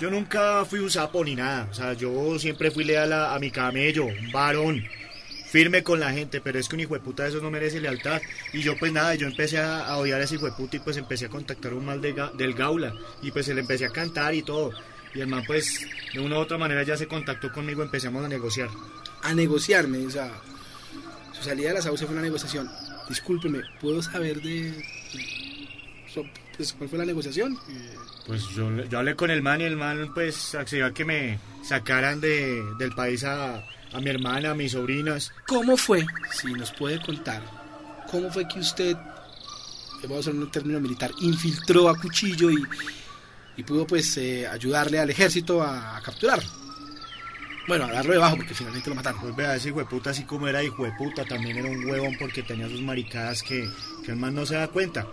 Yo 0.00 0.10
nunca 0.10 0.64
fui 0.64 0.80
un 0.80 0.90
sapo 0.90 1.24
ni 1.24 1.36
nada. 1.36 1.68
O 1.70 1.74
sea, 1.74 1.92
yo 1.92 2.40
siempre 2.40 2.72
fui 2.72 2.82
leal 2.82 3.12
a, 3.12 3.36
a 3.36 3.38
mi 3.38 3.52
camello, 3.52 4.06
un 4.06 4.32
varón. 4.32 4.84
Firme 5.54 5.84
con 5.84 6.00
la 6.00 6.10
gente, 6.10 6.40
pero 6.40 6.58
es 6.58 6.68
que 6.68 6.74
un 6.74 6.80
hijo 6.80 6.94
de 6.94 7.00
puta 7.00 7.22
de 7.22 7.28
esos 7.28 7.40
no 7.40 7.48
merece 7.48 7.80
lealtad. 7.80 8.20
Y 8.52 8.60
yo 8.60 8.76
pues 8.76 8.92
nada, 8.92 9.14
yo 9.14 9.28
empecé 9.28 9.58
a, 9.58 9.86
a 9.86 9.98
odiar 9.98 10.20
a 10.20 10.24
ese 10.24 10.34
hijo 10.34 10.46
de 10.46 10.50
puta 10.50 10.78
y 10.78 10.80
pues 10.80 10.96
empecé 10.96 11.26
a 11.26 11.28
contactar 11.28 11.74
un 11.74 11.84
mal 11.84 12.00
del 12.00 12.54
Gaula. 12.54 12.92
Y 13.22 13.30
pues 13.30 13.46
se 13.46 13.54
le 13.54 13.60
empecé 13.60 13.86
a 13.86 13.90
cantar 13.90 14.34
y 14.34 14.42
todo. 14.42 14.72
Y 15.14 15.20
el 15.20 15.28
man 15.28 15.44
pues 15.46 15.86
de 16.12 16.18
una 16.18 16.38
u 16.38 16.40
otra 16.40 16.58
manera 16.58 16.82
ya 16.82 16.96
se 16.96 17.06
contactó 17.06 17.52
conmigo, 17.52 17.84
empezamos 17.84 18.24
a 18.24 18.28
negociar. 18.28 18.68
A 19.22 19.32
negociarme, 19.32 20.04
o 20.04 20.10
sea, 20.10 20.28
su 21.32 21.44
salida 21.44 21.68
de 21.68 21.74
las 21.74 21.86
AUC 21.86 21.98
fue 21.98 22.08
una 22.08 22.22
negociación. 22.22 22.68
Discúlpeme, 23.08 23.60
¿puedo 23.80 24.02
saber 24.02 24.42
de... 24.42 24.72
pues, 26.56 26.72
cuál 26.74 26.88
fue 26.88 26.98
la 26.98 27.04
negociación? 27.04 27.58
Pues 28.26 28.46
yo, 28.54 28.70
yo 28.84 28.98
hablé 28.98 29.16
con 29.16 29.30
el 29.30 29.42
man 29.42 29.60
y 29.60 29.64
el 29.64 29.76
man 29.76 30.10
pues 30.14 30.54
accedió 30.54 30.86
a 30.86 30.94
que 30.94 31.04
me 31.04 31.38
sacaran 31.62 32.20
de, 32.20 32.62
del 32.78 32.92
país 32.92 33.24
a, 33.24 33.56
a 33.92 34.00
mi 34.00 34.10
hermana, 34.10 34.50
a 34.50 34.54
mis 34.54 34.72
sobrinas. 34.72 35.32
¿Cómo 35.46 35.76
fue, 35.76 36.06
si 36.32 36.52
nos 36.52 36.70
puede 36.72 37.00
contar, 37.00 37.42
cómo 38.10 38.30
fue 38.30 38.46
que 38.48 38.60
usted, 38.60 38.92
eh, 38.92 38.96
vamos 40.02 40.26
a 40.26 40.30
usar 40.30 40.34
un 40.34 40.50
término 40.50 40.80
militar, 40.80 41.10
infiltró 41.20 41.88
a 41.88 41.98
Cuchillo 41.98 42.50
y, 42.50 42.62
y 43.56 43.62
pudo 43.62 43.86
pues 43.86 44.16
eh, 44.16 44.46
ayudarle 44.46 44.98
al 45.00 45.10
ejército 45.10 45.62
a, 45.62 45.96
a 45.96 46.02
capturarlo? 46.02 46.48
Bueno, 47.66 47.86
a 47.86 47.92
darlo 47.92 48.12
de 48.12 48.18
bajo 48.18 48.36
porque 48.36 48.54
finalmente 48.54 48.90
lo 48.90 48.96
mataron. 48.96 49.20
Pues 49.22 49.36
vea, 49.36 49.56
ese 49.56 49.70
hijo 49.70 49.78
de 49.78 49.86
puta, 49.86 50.10
así 50.10 50.24
como 50.24 50.46
era 50.46 50.62
hijo 50.62 50.84
de 50.84 50.92
puta, 50.92 51.24
también 51.24 51.56
era 51.56 51.68
un 51.68 51.82
huevón 51.86 52.14
porque 52.18 52.42
tenía 52.42 52.68
sus 52.68 52.82
maricadas 52.82 53.42
que, 53.42 53.66
que 54.04 54.12
el 54.12 54.18
man 54.18 54.34
no 54.34 54.44
se 54.44 54.54
da 54.54 54.68
cuenta. 54.68 55.06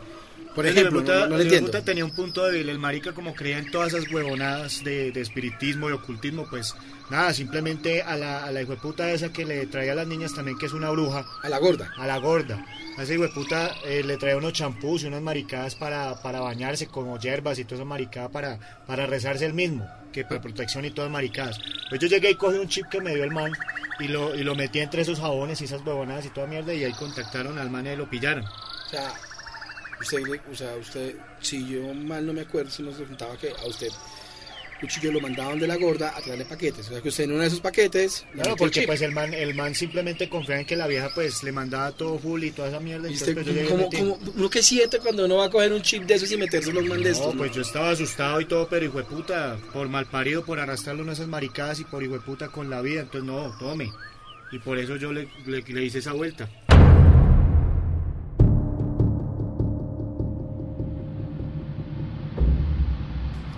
Por 0.55 0.65
ejemplo, 0.67 0.99
de 0.99 1.05
puta- 1.05 1.19
no- 1.27 1.37
no 1.37 1.41
entiendo. 1.41 1.71
tenía 1.83 2.04
un 2.04 2.12
punto 2.12 2.45
débil, 2.45 2.67
el 2.69 2.77
marica 2.79 3.13
como 3.13 3.33
creía 3.33 3.58
en 3.58 3.71
todas 3.71 3.93
esas 3.93 4.12
huevonadas 4.12 4.83
de, 4.83 5.12
de 5.12 5.21
espiritismo 5.21 5.89
y 5.89 5.93
ocultismo, 5.93 6.45
pues 6.49 6.75
nada, 7.10 7.33
simplemente 7.33 8.02
a 8.02 8.17
la, 8.17 8.43
a 8.43 8.52
la 8.52 8.62
hijo 8.62 8.71
de 8.71 8.77
puta 8.81 9.10
esa 9.12 9.31
que 9.31 9.45
le 9.45 9.65
traía 9.67 9.93
a 9.93 9.95
las 9.95 10.08
niñas 10.08 10.33
también 10.33 10.58
que 10.58 10.65
es 10.65 10.73
una 10.73 10.89
bruja. 10.89 11.25
A 11.41 11.47
la 11.49 11.58
gorda. 11.58 11.93
A 11.97 12.06
la 12.06 12.17
gorda. 12.17 12.65
A 12.97 13.04
ese 13.04 13.13
hijo 13.13 13.23
de 13.23 13.29
puta 13.29 13.75
eh, 13.85 14.04
le 14.04 14.17
traía 14.17 14.35
unos 14.35 14.52
champús 14.52 15.04
y 15.04 15.08
unas 15.08 15.21
maricadas 15.21 15.75
para, 15.75 16.21
para 16.21 16.41
bañarse, 16.41 16.87
como 16.87 17.17
hierbas 17.17 17.58
y 17.58 17.63
toda 17.63 17.75
esa 17.77 17.85
maricada 17.85 18.27
para, 18.29 18.60
para 18.85 19.06
rezarse 19.06 19.45
el 19.45 19.54
mismo, 19.54 19.87
que 20.12 20.25
por 20.25 20.41
protección 20.41 20.83
y 20.83 20.91
todas 20.91 21.10
maricadas. 21.10 21.58
Pues 21.89 22.02
yo 22.02 22.08
llegué 22.10 22.31
y 22.31 22.35
cogí 22.35 22.58
un 22.58 22.67
chip 22.67 22.87
que 22.87 22.99
me 22.99 23.15
dio 23.15 23.23
el 23.23 23.31
man 23.31 23.54
y 24.02 24.10
lo, 24.10 24.35
y 24.35 24.43
lo 24.43 24.54
metí 24.56 24.79
entre 24.79 25.04
esos 25.04 25.19
jabones 25.21 25.62
y 25.62 25.65
esas 25.65 25.81
huevonadas 25.85 26.25
y 26.25 26.29
toda 26.31 26.47
mierda 26.47 26.73
y 26.73 26.83
ahí 26.83 26.91
contactaron 26.91 27.58
al 27.58 27.69
man 27.69 27.87
y 27.87 27.95
lo 27.95 28.10
pillaron. 28.10 28.43
O 28.43 28.89
sea, 28.89 29.13
usted, 30.02 30.39
o 30.52 30.56
sea, 30.56 30.75
usted, 30.75 31.15
si 31.41 31.67
yo 31.67 31.93
mal 31.93 32.25
no 32.25 32.33
me 32.33 32.41
acuerdo, 32.41 32.69
si 32.71 32.83
nos 32.83 32.95
contaba 32.95 33.37
que 33.37 33.49
a 33.49 33.65
usted 33.67 33.89
Cuchillo 34.79 35.12
lo 35.12 35.21
mandaban 35.21 35.60
de 35.60 35.67
la 35.67 35.75
gorda 35.75 36.12
a 36.17 36.21
traerle 36.21 36.43
paquetes. 36.43 36.87
O 36.87 36.89
sea 36.93 37.02
que 37.02 37.10
usted 37.10 37.25
en 37.25 37.33
uno 37.33 37.41
de 37.41 37.47
esos 37.49 37.60
paquetes. 37.62 38.25
Claro, 38.33 38.49
el 38.54 38.56
porque 38.58 38.81
pues 38.87 38.99
el 39.04 39.12
man, 39.12 39.31
el 39.31 39.54
man 39.54 39.75
simplemente 39.75 40.27
confía 40.27 40.60
en 40.60 40.65
que 40.65 40.75
la 40.75 40.87
vieja 40.87 41.12
pues 41.13 41.43
le 41.43 41.52
mandaba 41.52 41.91
todo 41.91 42.17
full 42.17 42.43
y 42.43 42.49
toda 42.49 42.69
esa 42.69 42.79
mierda. 42.79 43.08
¿Y 43.08 43.13
entonces, 43.13 43.27
usted 43.37 43.43
pues, 43.43 43.45
yo 43.45 43.62
le 43.62 43.69
cómo- 43.69 43.89
cómo- 43.91 44.33
uno 44.35 44.49
que 44.49 44.63
siente 44.63 44.97
cuando 44.97 45.25
uno 45.25 45.35
va 45.37 45.45
a 45.45 45.49
coger 45.52 45.71
un 45.71 45.83
chip 45.83 46.06
de 46.06 46.15
esos 46.15 46.31
y 46.31 46.37
meterse 46.37 46.73
los 46.73 46.83
man 46.83 47.04
de 47.04 47.12
estos? 47.12 47.31
No, 47.35 47.37
pues 47.37 47.52
yo 47.52 47.62
estaba 47.62 47.91
asustado 47.91 48.41
y 48.41 48.45
todo, 48.45 48.67
pero 48.67 48.83
hijo 48.83 48.97
de 48.97 49.04
puta, 49.04 49.56
por 49.71 49.87
mal 49.87 50.08
parido, 50.08 50.43
por 50.43 50.60
arrastrarlo 50.60 51.04
en 51.04 51.10
esas 51.10 51.27
maricadas 51.27 51.79
y 51.79 51.83
por 51.83 52.02
hijo 52.02 52.13
de 52.13 52.21
puta 52.21 52.47
con 52.47 52.71
la 52.71 52.81
vida, 52.81 53.02
entonces 53.02 53.27
no, 53.27 53.56
tome. 53.60 53.91
Y 54.52 54.58
por 54.58 54.79
eso 54.79 54.95
yo 54.95 55.13
le, 55.13 55.29
le, 55.45 55.62
le 55.62 55.83
hice 55.83 55.99
esa 55.99 56.12
vuelta. 56.13 56.49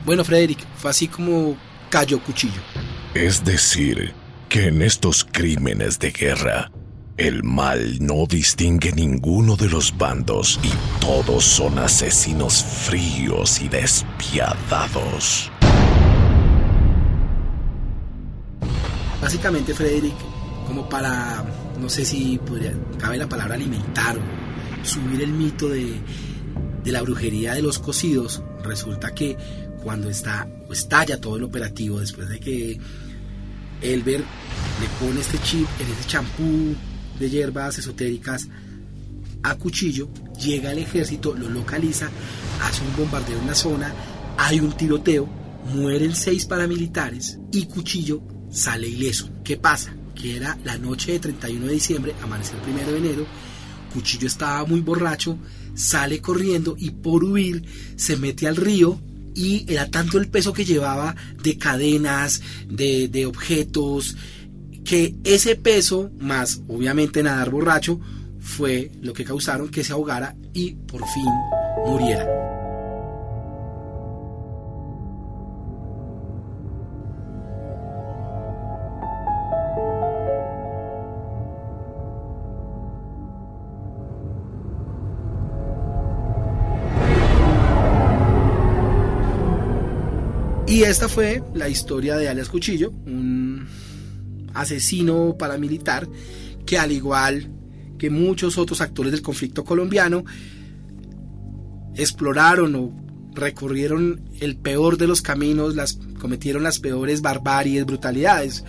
Bueno, 0.06 0.26
Frederick, 0.26 0.60
fue 0.76 0.92
así 0.92 1.08
como 1.08 1.56
cayó 1.90 2.20
Cuchillo. 2.20 2.62
Es 3.14 3.46
decir, 3.46 4.14
que 4.50 4.68
en 4.68 4.82
estos 4.82 5.24
crímenes 5.24 5.98
de 6.00 6.12
guerra, 6.12 6.70
el 7.16 7.44
mal 7.44 8.00
no 8.02 8.26
distingue 8.28 8.92
ninguno 8.92 9.56
de 9.56 9.70
los 9.70 9.98
bandos 9.98 10.60
y 10.62 10.72
todos 11.00 11.46
son 11.46 11.80
asesinos 11.80 12.64
fríos 12.64 13.62
y 13.62 13.70
despiadados. 13.70 15.50
Básicamente, 19.22 19.74
Frederick, 19.74 20.16
como 20.68 20.90
para, 20.90 21.46
no 21.80 21.88
sé 21.88 22.04
si 22.04 22.38
podría, 22.40 22.74
cabe 22.98 23.18
la 23.18 23.30
palabra 23.30 23.56
alimentar 23.56 24.18
o 24.18 24.86
subir 24.86 25.22
el 25.22 25.32
mito 25.32 25.70
de, 25.70 25.94
de 26.84 26.92
la 26.92 27.02
brujería 27.02 27.54
de 27.54 27.62
los 27.62 27.80
cocidos, 27.80 28.44
resulta 28.64 29.14
que 29.14 29.38
cuando 29.84 30.10
está 30.10 30.48
estalla 30.72 31.20
todo 31.20 31.38
el 31.38 31.44
operativo, 31.44 32.00
después 32.00 32.30
de 32.30 32.40
que 32.40 32.80
Elber 33.82 34.20
le 34.22 35.06
pone 35.06 35.20
este 35.20 35.38
chip 35.40 35.68
en 35.80 35.92
ese 35.92 36.08
champú 36.08 36.76
de 37.20 37.30
hierbas 37.30 37.78
esotéricas 37.78 38.48
a 39.44 39.56
cuchillo, 39.56 40.10
llega 40.42 40.72
el 40.72 40.80
ejército, 40.80 41.36
lo 41.36 41.50
localiza, 41.50 42.10
hace 42.62 42.82
un 42.82 42.96
bombardeo 42.96 43.40
en 43.40 43.48
la 43.48 43.56
zona, 43.56 43.94
hay 44.38 44.60
un 44.62 44.72
tiroteo, 44.72 45.28
mueren 45.76 46.16
seis 46.16 46.46
paramilitares 46.46 47.40
y 47.52 47.66
Cuchillo 47.66 48.22
sale 48.52 48.88
ileso. 48.88 49.30
¿Qué 49.44 49.58
pasa? 49.58 49.94
Que 50.16 50.38
era 50.38 50.58
la 50.64 50.78
noche 50.78 51.12
de 51.12 51.20
31 51.20 51.68
de 51.68 51.74
diciembre, 51.74 52.16
amanecer 52.22 52.58
primero 52.62 52.92
de 52.92 52.98
enero, 52.98 53.26
Cuchillo 53.94 54.28
estaba 54.28 54.66
muy 54.66 54.80
borracho, 54.80 55.38
sale 55.76 56.22
corriendo 56.22 56.76
y 56.80 56.92
por 56.92 57.24
huir 57.24 57.64
se 57.96 58.16
mete 58.16 58.48
al 58.48 58.56
río 58.56 59.00
y 59.36 59.66
era 59.68 59.90
tanto 59.90 60.18
el 60.18 60.28
peso 60.28 60.54
que 60.54 60.66
llevaba 60.66 61.16
de 61.42 61.58
cadenas, 61.58 62.42
de, 62.68 63.08
de 63.08 63.26
objetos, 63.26 64.16
que 64.84 65.16
ese 65.24 65.56
peso, 65.56 66.12
más 66.20 66.62
obviamente 66.68 67.24
nadar 67.24 67.50
borracho, 67.50 68.00
fue 68.40 68.92
lo 69.02 69.14
que 69.14 69.24
causaron 69.24 69.70
que 69.70 69.84
se 69.84 69.94
ahogara 69.94 70.36
y 70.54 70.72
por 70.72 71.08
fin 71.08 71.26
muriera. 71.86 72.63
Y 90.74 90.82
esta 90.86 91.08
fue 91.08 91.44
la 91.54 91.70
historia 91.70 92.18
de 92.18 92.28
alias 92.28 92.50
Cuchillo, 92.50 92.90
un 93.06 93.68
asesino 94.56 95.36
paramilitar 95.38 96.10
que 96.66 96.80
al 96.80 96.92
igual 96.92 97.52
que 98.00 98.10
muchos 98.10 98.58
otros 98.58 98.82
actores 98.82 99.12
del 99.12 99.22
conflicto 99.22 99.64
colombiano, 99.64 100.26
exploraron 101.94 102.76
o 102.76 102.92
recorrieron 103.36 104.24
el 104.40 104.58
peor 104.58 104.98
de 104.98 105.06
los 105.06 105.22
caminos, 105.22 105.76
las, 105.76 106.00
cometieron 106.20 106.64
las 106.64 106.80
peores 106.80 107.22
barbaries, 107.22 107.86
brutalidades. 107.86 108.64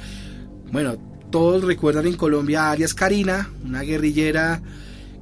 Bueno, 0.71 0.99
todos 1.31 1.65
recuerdan 1.65 2.07
en 2.07 2.19
Colombia 2.19 2.65
a 2.65 2.73
alias 2.73 2.93
Karina, 2.93 3.49
una 3.65 3.81
guerrillera 3.81 4.61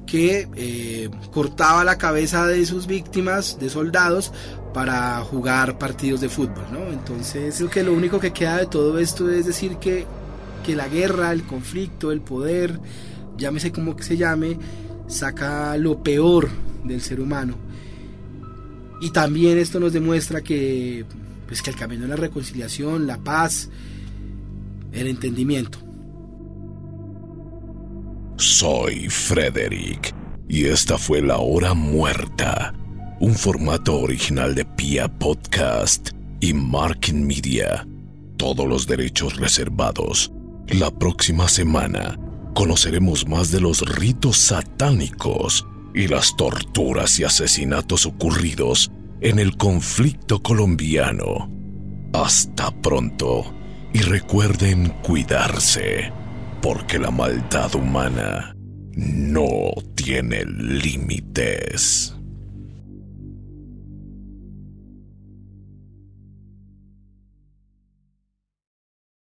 que 0.05 0.47
eh, 0.55 1.09
cortaba 1.31 1.83
la 1.83 1.97
cabeza 1.97 2.45
de 2.45 2.65
sus 2.65 2.87
víctimas, 2.87 3.59
de 3.59 3.69
soldados, 3.69 4.31
para 4.73 5.19
jugar 5.21 5.77
partidos 5.77 6.19
de 6.21 6.29
fútbol, 6.29 6.65
¿no? 6.71 6.91
Entonces, 6.91 7.55
creo 7.57 7.69
que 7.69 7.83
lo 7.83 7.93
único 7.93 8.19
que 8.19 8.33
queda 8.33 8.57
de 8.57 8.65
todo 8.65 8.97
esto 8.97 9.29
es 9.29 9.45
decir 9.45 9.77
que, 9.77 10.05
que 10.65 10.75
la 10.75 10.87
guerra, 10.87 11.31
el 11.31 11.43
conflicto, 11.43 12.11
el 12.11 12.21
poder, 12.21 12.79
llámese 13.37 13.71
como 13.71 13.95
que 13.95 14.03
se 14.03 14.17
llame, 14.17 14.57
saca 15.07 15.77
lo 15.77 16.01
peor 16.01 16.49
del 16.83 17.01
ser 17.01 17.19
humano. 17.19 17.55
Y 18.99 19.11
también 19.11 19.57
esto 19.57 19.79
nos 19.79 19.93
demuestra 19.93 20.41
que, 20.41 21.05
pues, 21.45 21.61
que 21.61 21.69
el 21.69 21.75
camino 21.75 22.03
es 22.03 22.09
la 22.09 22.15
reconciliación, 22.15 23.05
la 23.05 23.17
paz, 23.17 23.69
el 24.91 25.07
entendimiento. 25.07 25.82
Soy 28.43 29.07
Frederick 29.07 30.13
y 30.49 30.65
esta 30.65 30.97
fue 30.97 31.21
La 31.21 31.37
Hora 31.37 31.73
Muerta, 31.73 32.73
un 33.21 33.35
formato 33.35 33.97
original 34.01 34.53
de 34.53 34.65
Pia 34.65 35.07
Podcast 35.07 36.09
y 36.41 36.53
Markin 36.53 37.25
Media. 37.25 37.87
Todos 38.35 38.67
los 38.67 38.85
derechos 38.85 39.37
reservados. 39.37 40.29
La 40.67 40.91
próxima 40.91 41.47
semana 41.47 42.19
conoceremos 42.53 43.25
más 43.25 43.49
de 43.49 43.61
los 43.61 43.79
ritos 43.97 44.35
satánicos 44.35 45.65
y 45.95 46.09
las 46.09 46.35
torturas 46.35 47.17
y 47.19 47.23
asesinatos 47.23 48.05
ocurridos 48.05 48.91
en 49.21 49.39
el 49.39 49.55
conflicto 49.55 50.43
colombiano. 50.43 51.49
Hasta 52.11 52.71
pronto 52.81 53.45
y 53.93 53.99
recuerden 53.99 54.89
cuidarse, 55.01 56.11
porque 56.63 56.97
la 56.97 57.11
maldad 57.11 57.75
humana 57.75 58.55
no 58.95 59.73
tiene 59.95 60.45
límites. 60.45 62.15